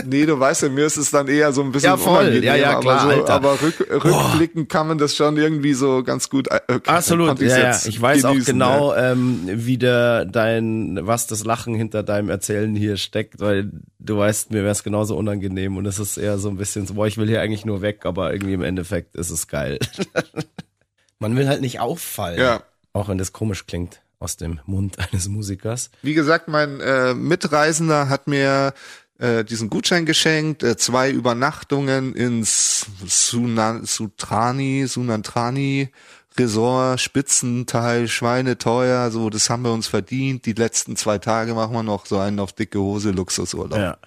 [0.05, 2.43] Nee, du weißt ja, mir ist es dann eher so ein bisschen Ja, voll.
[2.43, 6.29] Ja, ja, klar, aber, so, aber rück, rückblickend kann man das schon irgendwie so ganz
[6.29, 6.47] gut.
[6.49, 7.79] äh, Okay, Absolut, ja, ja.
[7.85, 9.11] Ich weiß auch genau, Ja.
[9.11, 14.51] ähm, wie der dein, was das Lachen hinter deinem Erzählen hier steckt, weil du weißt,
[14.51, 17.17] mir wäre es genauso unangenehm und es ist eher so ein bisschen so, boah, ich
[17.17, 19.79] will hier eigentlich nur weg, aber irgendwie im Endeffekt ist es geil.
[21.19, 22.39] Man will halt nicht auffallen.
[22.39, 22.61] Ja.
[22.93, 25.89] Auch wenn das komisch klingt aus dem Mund eines Musikers.
[26.01, 28.73] Wie gesagt, mein äh, Mitreisender hat mir
[29.17, 35.89] äh, diesen Gutschein geschenkt, äh, zwei Übernachtungen ins Sunan, Sutrani, Sunantrani
[36.37, 40.45] Resort, Spitzenteil, Schweineteuer, so, das haben wir uns verdient.
[40.45, 43.77] Die letzten zwei Tage machen wir noch so einen auf dicke Hose Luxusurlaub.
[43.77, 43.97] Ja.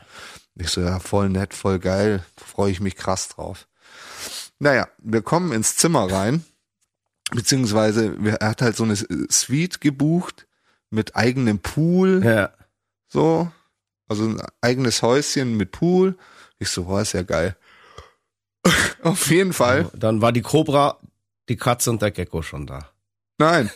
[0.57, 3.67] Ich so, ja, voll nett, voll geil, freue ich mich krass drauf.
[4.59, 6.45] Naja, wir kommen ins Zimmer rein,
[7.31, 10.47] beziehungsweise er hat halt so eine Suite gebucht
[10.91, 12.51] mit eigenem Pool, Ja.
[13.09, 13.51] so,
[14.09, 16.17] also ein eigenes Häuschen mit Pool.
[16.59, 17.57] Ich so, boah, ist ja geil.
[19.03, 19.91] Auf jeden Fall.
[19.95, 20.99] Dann war die Cobra,
[21.49, 22.91] die Katze und der Gecko schon da.
[23.39, 23.71] Nein,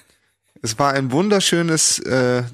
[0.62, 2.44] es war ein wunderschönes, äh,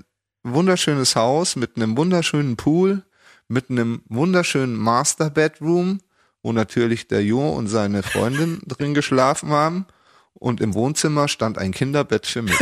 [0.42, 3.02] wunderschönes Haus mit einem wunderschönen Pool,
[3.48, 6.00] mit einem wunderschönen Master Bedroom,
[6.42, 9.86] wo natürlich der Jo und seine Freundin drin geschlafen haben.
[10.34, 12.54] Und im Wohnzimmer stand ein Kinderbett für mich.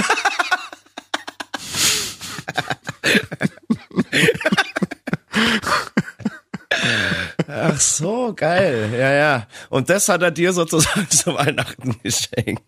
[7.49, 8.91] Ach so, geil.
[8.93, 9.47] Ja, ja.
[9.68, 12.62] Und das hat er dir sozusagen zu Weihnachten geschenkt.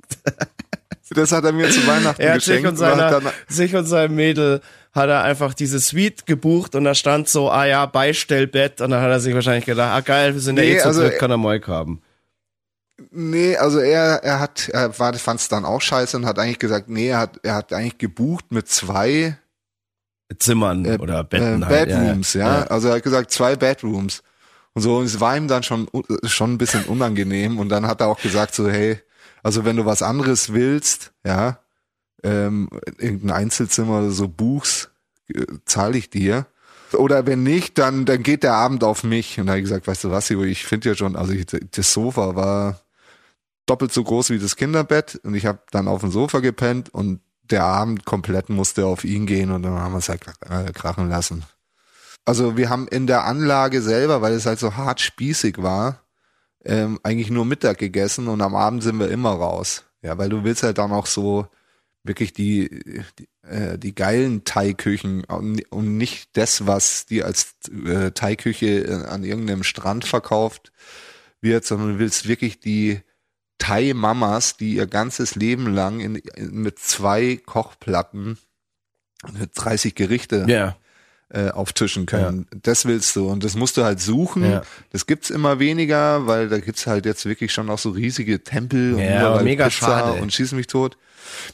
[1.10, 2.70] Das hat er mir zu Weihnachten Er hat sich geschenkt.
[2.70, 4.60] und, seiner, hat dann, sich und seinem Mädel
[4.92, 9.00] hat er einfach diese Suite gebucht und da stand so, ah ja, Beistellbett und dann
[9.00, 11.18] hat er sich wahrscheinlich gedacht, ah geil, wir sind ja Nee, eh zu also, dritt,
[11.18, 12.00] kann er Moik haben.
[13.16, 16.58] Nee, also er, er hat, er war, fand es dann auch scheiße und hat eigentlich
[16.58, 19.36] gesagt, nee, er hat, er hat eigentlich gebucht mit zwei
[20.38, 21.88] Zimmern äh, oder Betten äh, halt.
[21.88, 24.22] Bedrooms, ja, Also er hat gesagt, zwei Bedrooms.
[24.72, 25.88] Und so, und es war ihm dann schon,
[26.24, 27.58] schon ein bisschen unangenehm.
[27.58, 28.98] Und dann hat er auch gesagt, so, hey,
[29.42, 31.60] also wenn du was anderes willst, ja,
[32.24, 34.90] ähm, irgendein Einzelzimmer oder so buchst,
[35.28, 36.46] äh, zahle ich dir.
[36.92, 39.38] Oder wenn nicht, dann, dann geht der Abend auf mich.
[39.38, 41.92] Und da habe ich gesagt, weißt du was, ich finde ja schon, also ich, das
[41.92, 42.80] Sofa war
[43.66, 47.20] doppelt so groß wie das Kinderbett und ich habe dann auf dem Sofa gepennt und
[47.50, 51.08] der Abend komplett musste auf ihn gehen und dann haben wir es halt äh, krachen
[51.08, 51.44] lassen.
[52.24, 56.00] Also wir haben in der Anlage selber, weil es halt so hart spießig war,
[56.64, 59.84] ähm, eigentlich nur Mittag gegessen und am Abend sind wir immer raus.
[60.02, 61.46] Ja, weil du willst halt dann auch so
[62.02, 67.54] wirklich die, die, äh, die geilen Thai-Küchen und und nicht das, was die als
[67.86, 70.72] äh, Thai-Küche äh, an irgendeinem Strand verkauft
[71.40, 73.00] wird, sondern du willst wirklich die
[73.58, 78.38] Thai-Mamas, die ihr ganzes Leben lang in, in, mit zwei Kochplatten
[79.38, 80.76] mit 30 Gerichte Ja.
[81.30, 82.46] äh, auftischen können.
[82.62, 84.44] Das willst du und das musst du halt suchen.
[84.50, 84.62] Ja.
[84.90, 88.94] Das gibt's immer weniger, weil da gibt's halt jetzt wirklich schon auch so riesige Tempel
[88.94, 90.20] und Ja, überall aber mega Pizza schade.
[90.20, 90.98] und schieß mich tot.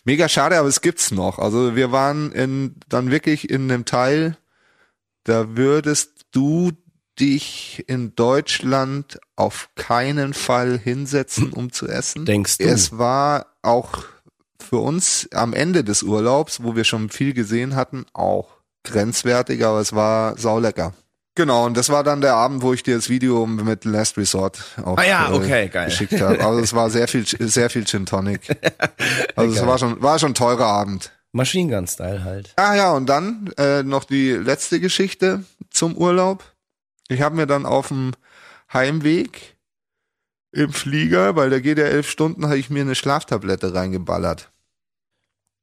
[0.04, 1.38] Mega schade, aber es gibt's noch.
[1.38, 4.36] Also wir waren in, dann wirklich in einem Teil,
[5.24, 6.72] da würdest du
[7.20, 12.24] dich in Deutschland auf keinen Fall hinsetzen, um zu essen.
[12.24, 12.64] Denkst du?
[12.64, 14.04] Es war auch
[14.58, 18.48] für uns am Ende des Urlaubs, wo wir schon viel gesehen hatten, auch
[18.84, 20.94] grenzwertig, aber es war saulecker.
[21.36, 24.62] Genau, und das war dann der Abend, wo ich dir das Video mit Last Resort
[24.84, 25.86] auch Ah ja, äh, okay, geil.
[25.86, 26.44] geschickt habe.
[26.44, 28.40] Also es war sehr viel, sehr viel Gin Tonic.
[29.36, 31.12] Also es war schon, war schon ein teurer Abend.
[31.32, 32.52] Machine Gun Style halt.
[32.56, 36.44] Ah ja, und dann äh, noch die letzte Geschichte zum Urlaub.
[37.10, 38.12] Ich habe mir dann auf dem
[38.72, 39.56] Heimweg
[40.52, 44.50] im Flieger, weil der geht ja elf Stunden, habe ich mir eine Schlaftablette reingeballert.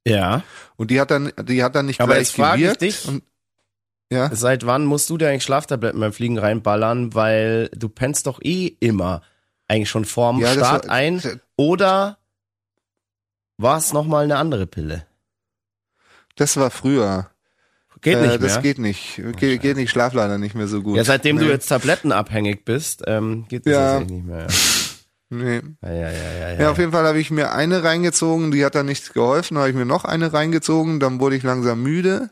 [0.06, 0.44] Ja.
[0.76, 2.82] Und die hat dann, die hat dann nicht Aber gleich jetzt frage ich gewirkt.
[2.82, 3.08] dich.
[3.08, 3.24] Und,
[4.12, 7.14] ja, Seit wann musst du dir eigentlich Schlaftabletten beim Fliegen reinballern?
[7.14, 9.22] Weil du pennst doch eh immer
[9.68, 11.22] eigentlich schon vorm Ja, Start war- ein.
[11.58, 12.18] Oder
[13.58, 15.06] war es nochmal eine andere Pille?
[16.36, 17.30] das war früher.
[18.12, 18.62] Geht nicht äh, das mehr.
[18.64, 19.22] geht nicht.
[19.38, 20.98] Ge geht nicht, ich schlaf leider nicht mehr so gut.
[20.98, 21.52] ja, seitdem du Nee.
[21.52, 24.00] jetzt tablettenabhängig bist, ähm, geht das Ja.
[24.00, 24.48] nicht mehr.
[25.30, 25.62] Nee.
[25.84, 26.50] Ja, ja, ja, ja.
[26.54, 29.58] ja, Ja, auf jeden Fall habe ich mir eine reingezogen, die hat dann nichts geholfen,
[29.58, 32.30] habe ich mir noch eine reingezogen, dann wurde ich langsam müde.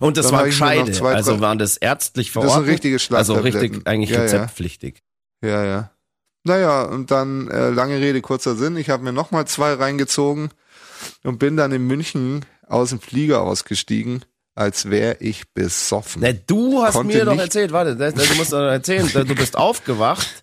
[0.00, 0.92] Und das Dann war habe ich mir noch gescheide.
[0.92, 2.64] zwei, also waren das ärztlich Das verordnet?
[2.64, 3.04] sind richtige Also
[3.34, 3.60] Schlaftabletten.
[3.60, 5.02] richtig, eigentlich ja, rezeptpflichtig.
[5.40, 5.64] Ja, ja.
[5.64, 5.90] ja.
[6.44, 10.50] Naja, und dann, äh, lange Rede, kurzer Sinn, ich habe mir nochmal zwei reingezogen
[11.22, 14.24] und bin dann in München aus dem Flieger ausgestiegen,
[14.58, 16.20] als wäre ich besoffen.
[16.22, 19.34] Na, du hast Konnte mir doch erzählt, warte, das, das, du musst doch erzählen, du
[19.36, 20.42] bist aufgewacht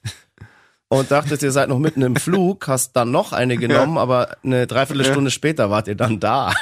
[0.87, 4.67] und dachtest, ihr seid noch mitten im Flug, hast dann noch eine genommen, aber eine
[4.67, 6.53] Dreiviertelstunde später wart ihr dann da.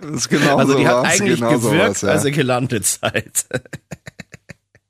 [0.00, 2.08] Das ist genau Also so die hat war's, eigentlich genau so gewirkt, war's, ja.
[2.08, 3.46] als ihr gelandet seid.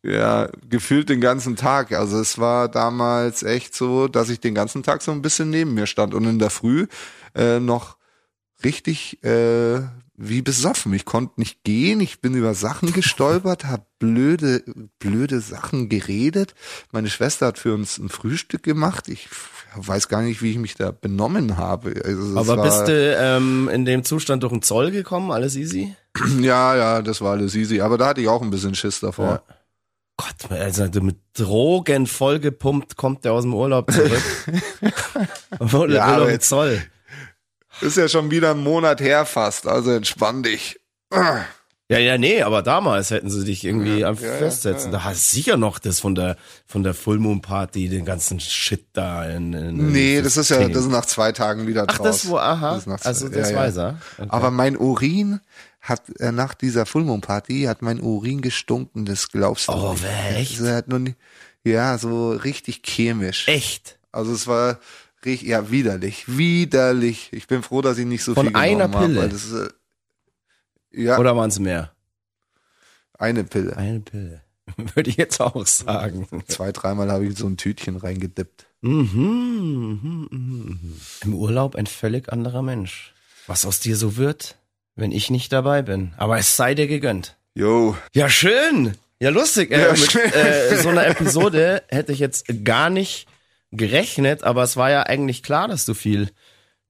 [0.04, 1.92] Ja, gefühlt den ganzen Tag.
[1.92, 5.74] Also es war damals echt so, dass ich den ganzen Tag so ein bisschen neben
[5.74, 6.86] mir stand und in der Früh
[7.34, 7.96] äh, noch
[8.64, 9.80] richtig äh,
[10.14, 10.92] wie besoffen.
[10.92, 14.62] Ich konnte nicht gehen, ich bin über Sachen gestolpert, habe blöde,
[14.98, 16.54] blöde Sachen geredet.
[16.92, 19.08] Meine Schwester hat für uns ein Frühstück gemacht.
[19.08, 19.28] Ich
[19.74, 21.94] weiß gar nicht, wie ich mich da benommen habe.
[22.04, 25.30] Also Aber bist du ähm, in dem Zustand durch den Zoll gekommen?
[25.30, 25.94] Alles easy?
[26.40, 27.80] Ja, ja, das war alles easy.
[27.80, 29.42] Aber da hatte ich auch ein bisschen Schiss davor.
[30.18, 34.22] Gott, also mit Drogen vollgepumpt kommt der aus dem Urlaub zurück.
[35.58, 36.82] Obwohl Ja, ja, will jetzt- Zoll.
[37.80, 40.78] Ist ja schon wieder ein Monat her fast, also entspann dich.
[41.88, 44.92] Ja, ja, nee, aber damals hätten sie dich irgendwie Ja, ja, festsetzen.
[44.92, 48.40] Da hast du sicher noch das von der von der Full Moon Party, den ganzen
[48.40, 49.24] Shit da.
[49.28, 52.06] In, in, Nee, in das ist ja, das ist nach zwei Tagen wieder Ach, draus.
[52.22, 52.70] das wo, aha.
[52.70, 53.60] Das ist nach zwei- also das ja, ja.
[53.62, 53.98] weiß er.
[54.16, 54.28] Okay.
[54.30, 55.40] Aber mein Urin
[55.82, 59.92] hat äh, nach dieser Full Moon Party hat mein Urin gestunken, das glaubst du Oh,
[59.92, 60.04] nicht.
[60.36, 60.60] echt?
[60.62, 61.14] Also, nie,
[61.64, 63.48] ja, so richtig chemisch.
[63.48, 63.98] Echt?
[64.12, 64.78] Also es war
[65.24, 67.28] richtig, ja, widerlich, widerlich.
[67.32, 69.22] Ich bin froh, dass ich nicht so Von viel einer genommen Pille?
[69.22, 69.68] Hab, das, äh,
[70.92, 71.92] ja, Oder waren es mehr?
[73.18, 73.76] eine Pille.
[73.76, 74.42] Eine Pille.
[74.94, 76.26] Würde ich jetzt auch sagen.
[76.48, 78.66] Zwei, dreimal habe ich so ein Tütchen reingedippt.
[78.80, 80.96] Mhm, mhm, mhm.
[81.22, 83.12] Im Urlaub ein völlig anderer Mensch.
[83.46, 84.56] Was aus dir so wird,
[84.96, 86.12] wenn ich nicht dabei bin.
[86.16, 87.36] Aber es sei dir gegönnt.
[87.54, 88.94] Yo, Ja, schön.
[89.20, 89.70] Ja, lustig.
[89.70, 90.32] Äh, Ja, mit schön.
[90.32, 93.26] äh, so einer Episode hätte ich jetzt gar nicht
[93.72, 96.30] gerechnet, aber es war ja eigentlich klar, dass du viel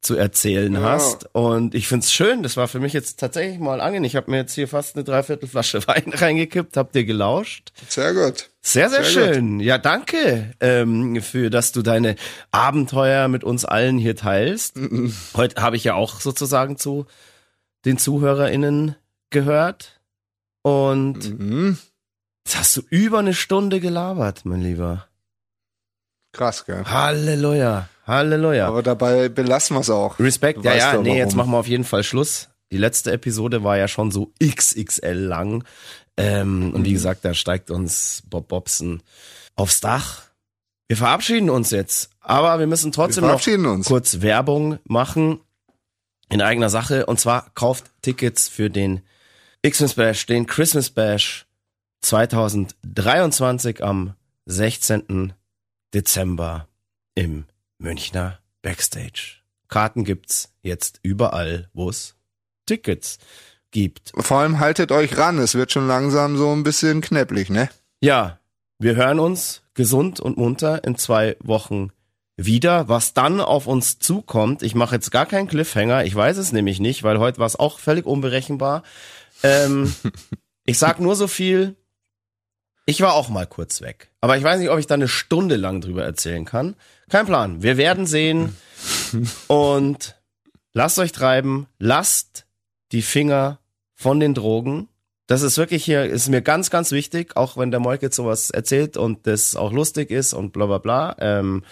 [0.00, 0.80] zu erzählen Ja.
[0.82, 1.28] hast.
[1.32, 2.42] Und ich find's schön.
[2.42, 4.02] Das war für mich jetzt tatsächlich mal angenehm.
[4.04, 7.70] Ich habe mir jetzt hier fast eine Dreiviertelflasche Wein reingekippt, hab dir gelauscht.
[7.88, 8.50] sehr gut.
[8.62, 9.34] Sehr, sehr, Sehr gut.
[9.36, 9.60] schön.
[9.60, 12.16] Ja, danke ähm, für, dass du deine
[12.50, 14.76] Abenteuer mit uns allen hier teilst.
[15.36, 17.06] Heute habe ich ja auch sozusagen zu
[17.84, 18.96] den ZuhörerInnen
[19.30, 20.00] gehört.
[20.62, 21.78] Und Mhm.
[22.44, 25.06] jetzt hast du über eine Stunde gelabert, mein Lieber.
[26.32, 26.84] Krass, gell?
[26.84, 27.88] Halleluja.
[28.06, 28.66] Halleluja.
[28.66, 30.18] Aber dabei belassen wir es auch.
[30.18, 30.64] Respekt.
[30.64, 31.36] Ja, ja, nee, jetzt warum.
[31.38, 32.48] machen wir auf jeden Fall Schluss.
[32.72, 35.64] Die letzte Episode war ja schon so XXL lang.
[36.16, 36.84] Ähm, Und Mhm.
[36.84, 39.02] wie gesagt, da steigt uns Bob Bobson
[39.54, 40.22] aufs Dach.
[40.88, 42.10] Wir verabschieden uns jetzt.
[42.20, 43.86] Aber wir müssen Wir trotzdem noch verabschieden uns.
[43.86, 45.40] kurz Werbung machen
[46.28, 47.06] in eigener Sache.
[47.06, 49.02] Und zwar kauft Tickets für den
[49.66, 51.46] Xmas Bash, den Christmas Bash
[52.00, 54.14] 2023 am
[54.46, 55.32] 16.
[55.94, 56.68] Dezember
[57.14, 57.44] im
[57.78, 59.42] Münchner Backstage.
[59.68, 62.16] Karten gibt's jetzt überall, wo es
[62.66, 63.18] Tickets
[63.70, 64.12] gibt.
[64.16, 67.68] Vor allem haltet euch ran, es wird schon langsam so ein bisschen knäpplich, ne?
[68.00, 68.38] Ja,
[68.78, 71.90] wir hören uns gesund und munter in zwei Wochen
[72.36, 72.88] wieder.
[72.88, 76.80] Was dann auf uns zukommt, ich mache jetzt gar keinen Cliffhanger, ich weiß es nämlich
[76.80, 78.82] nicht, weil heute war es auch völlig unberechenbar.
[79.42, 79.94] Ähm,
[80.64, 81.76] ich sag nur so viel,
[82.92, 84.10] ich war auch mal kurz weg.
[84.20, 86.76] Aber ich weiß nicht, ob ich da eine Stunde lang drüber erzählen kann.
[87.08, 87.62] Kein Plan.
[87.62, 88.54] Wir werden sehen.
[89.48, 90.16] Und
[90.74, 91.66] lasst euch treiben.
[91.78, 92.44] Lasst
[92.92, 93.58] die Finger
[93.94, 94.88] von den Drogen.
[95.26, 98.50] Das ist wirklich hier, ist mir ganz, ganz wichtig, auch wenn der Molk jetzt sowas
[98.50, 101.16] erzählt und das auch lustig ist und bla bla bla.
[101.18, 101.64] Ähm,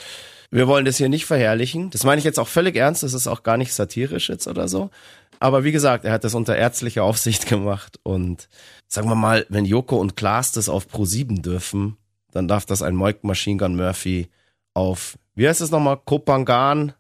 [0.50, 1.90] Wir wollen das hier nicht verherrlichen.
[1.90, 3.02] Das meine ich jetzt auch völlig ernst.
[3.02, 4.90] Das ist auch gar nicht satirisch jetzt oder so.
[5.38, 7.98] Aber wie gesagt, er hat das unter ärztlicher Aufsicht gemacht.
[8.04, 8.48] Und
[8.90, 11.96] sagen wir mal, wenn Joko und Klaas das auf Pro 7 dürfen,
[12.32, 14.28] dann darf das ein Moik Machine Gun Murphy
[14.74, 16.92] auf, wie heißt es nochmal, Kopangan?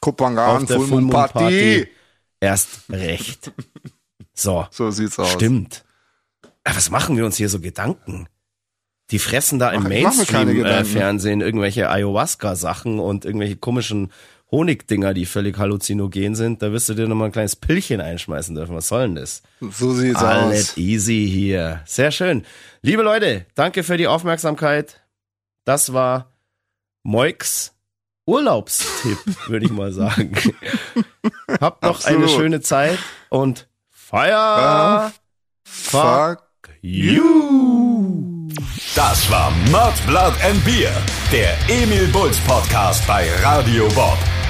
[0.00, 1.32] Kopangan, auf der Full Moon Party.
[1.32, 1.88] Party.
[2.40, 3.52] Erst recht.
[4.34, 5.32] So, So sieht's aus.
[5.32, 5.84] stimmt.
[6.64, 8.28] Aber was machen wir uns hier so Gedanken?
[9.10, 9.82] Die fressen da im.
[9.84, 14.10] Mainstream-Fernsehen irgendwelche Ayahuasca-Sachen und irgendwelche komischen
[14.52, 16.62] Honigdinger, die völlig halluzinogen sind.
[16.62, 18.76] Da wirst du dir nochmal ein kleines Pillchen einschmeißen dürfen.
[18.76, 19.42] Was soll denn das?
[19.60, 20.76] So sieht's Alles aus.
[20.76, 21.80] easy hier.
[21.86, 22.44] Sehr schön.
[22.82, 25.00] Liebe Leute, danke für die Aufmerksamkeit.
[25.64, 26.30] Das war
[27.02, 27.72] Moiks
[28.26, 30.32] Urlaubstipp, würde ich mal sagen.
[31.60, 32.30] Habt noch eine Absolut.
[32.30, 32.98] schöne Zeit
[33.30, 35.12] und Fire Ja.
[35.64, 36.74] fuck Fuck.
[36.82, 38.48] you.
[38.94, 40.92] Das war Mud, Blood and Beer,
[41.32, 44.18] der Emil Bulls Podcast bei Radio Bob.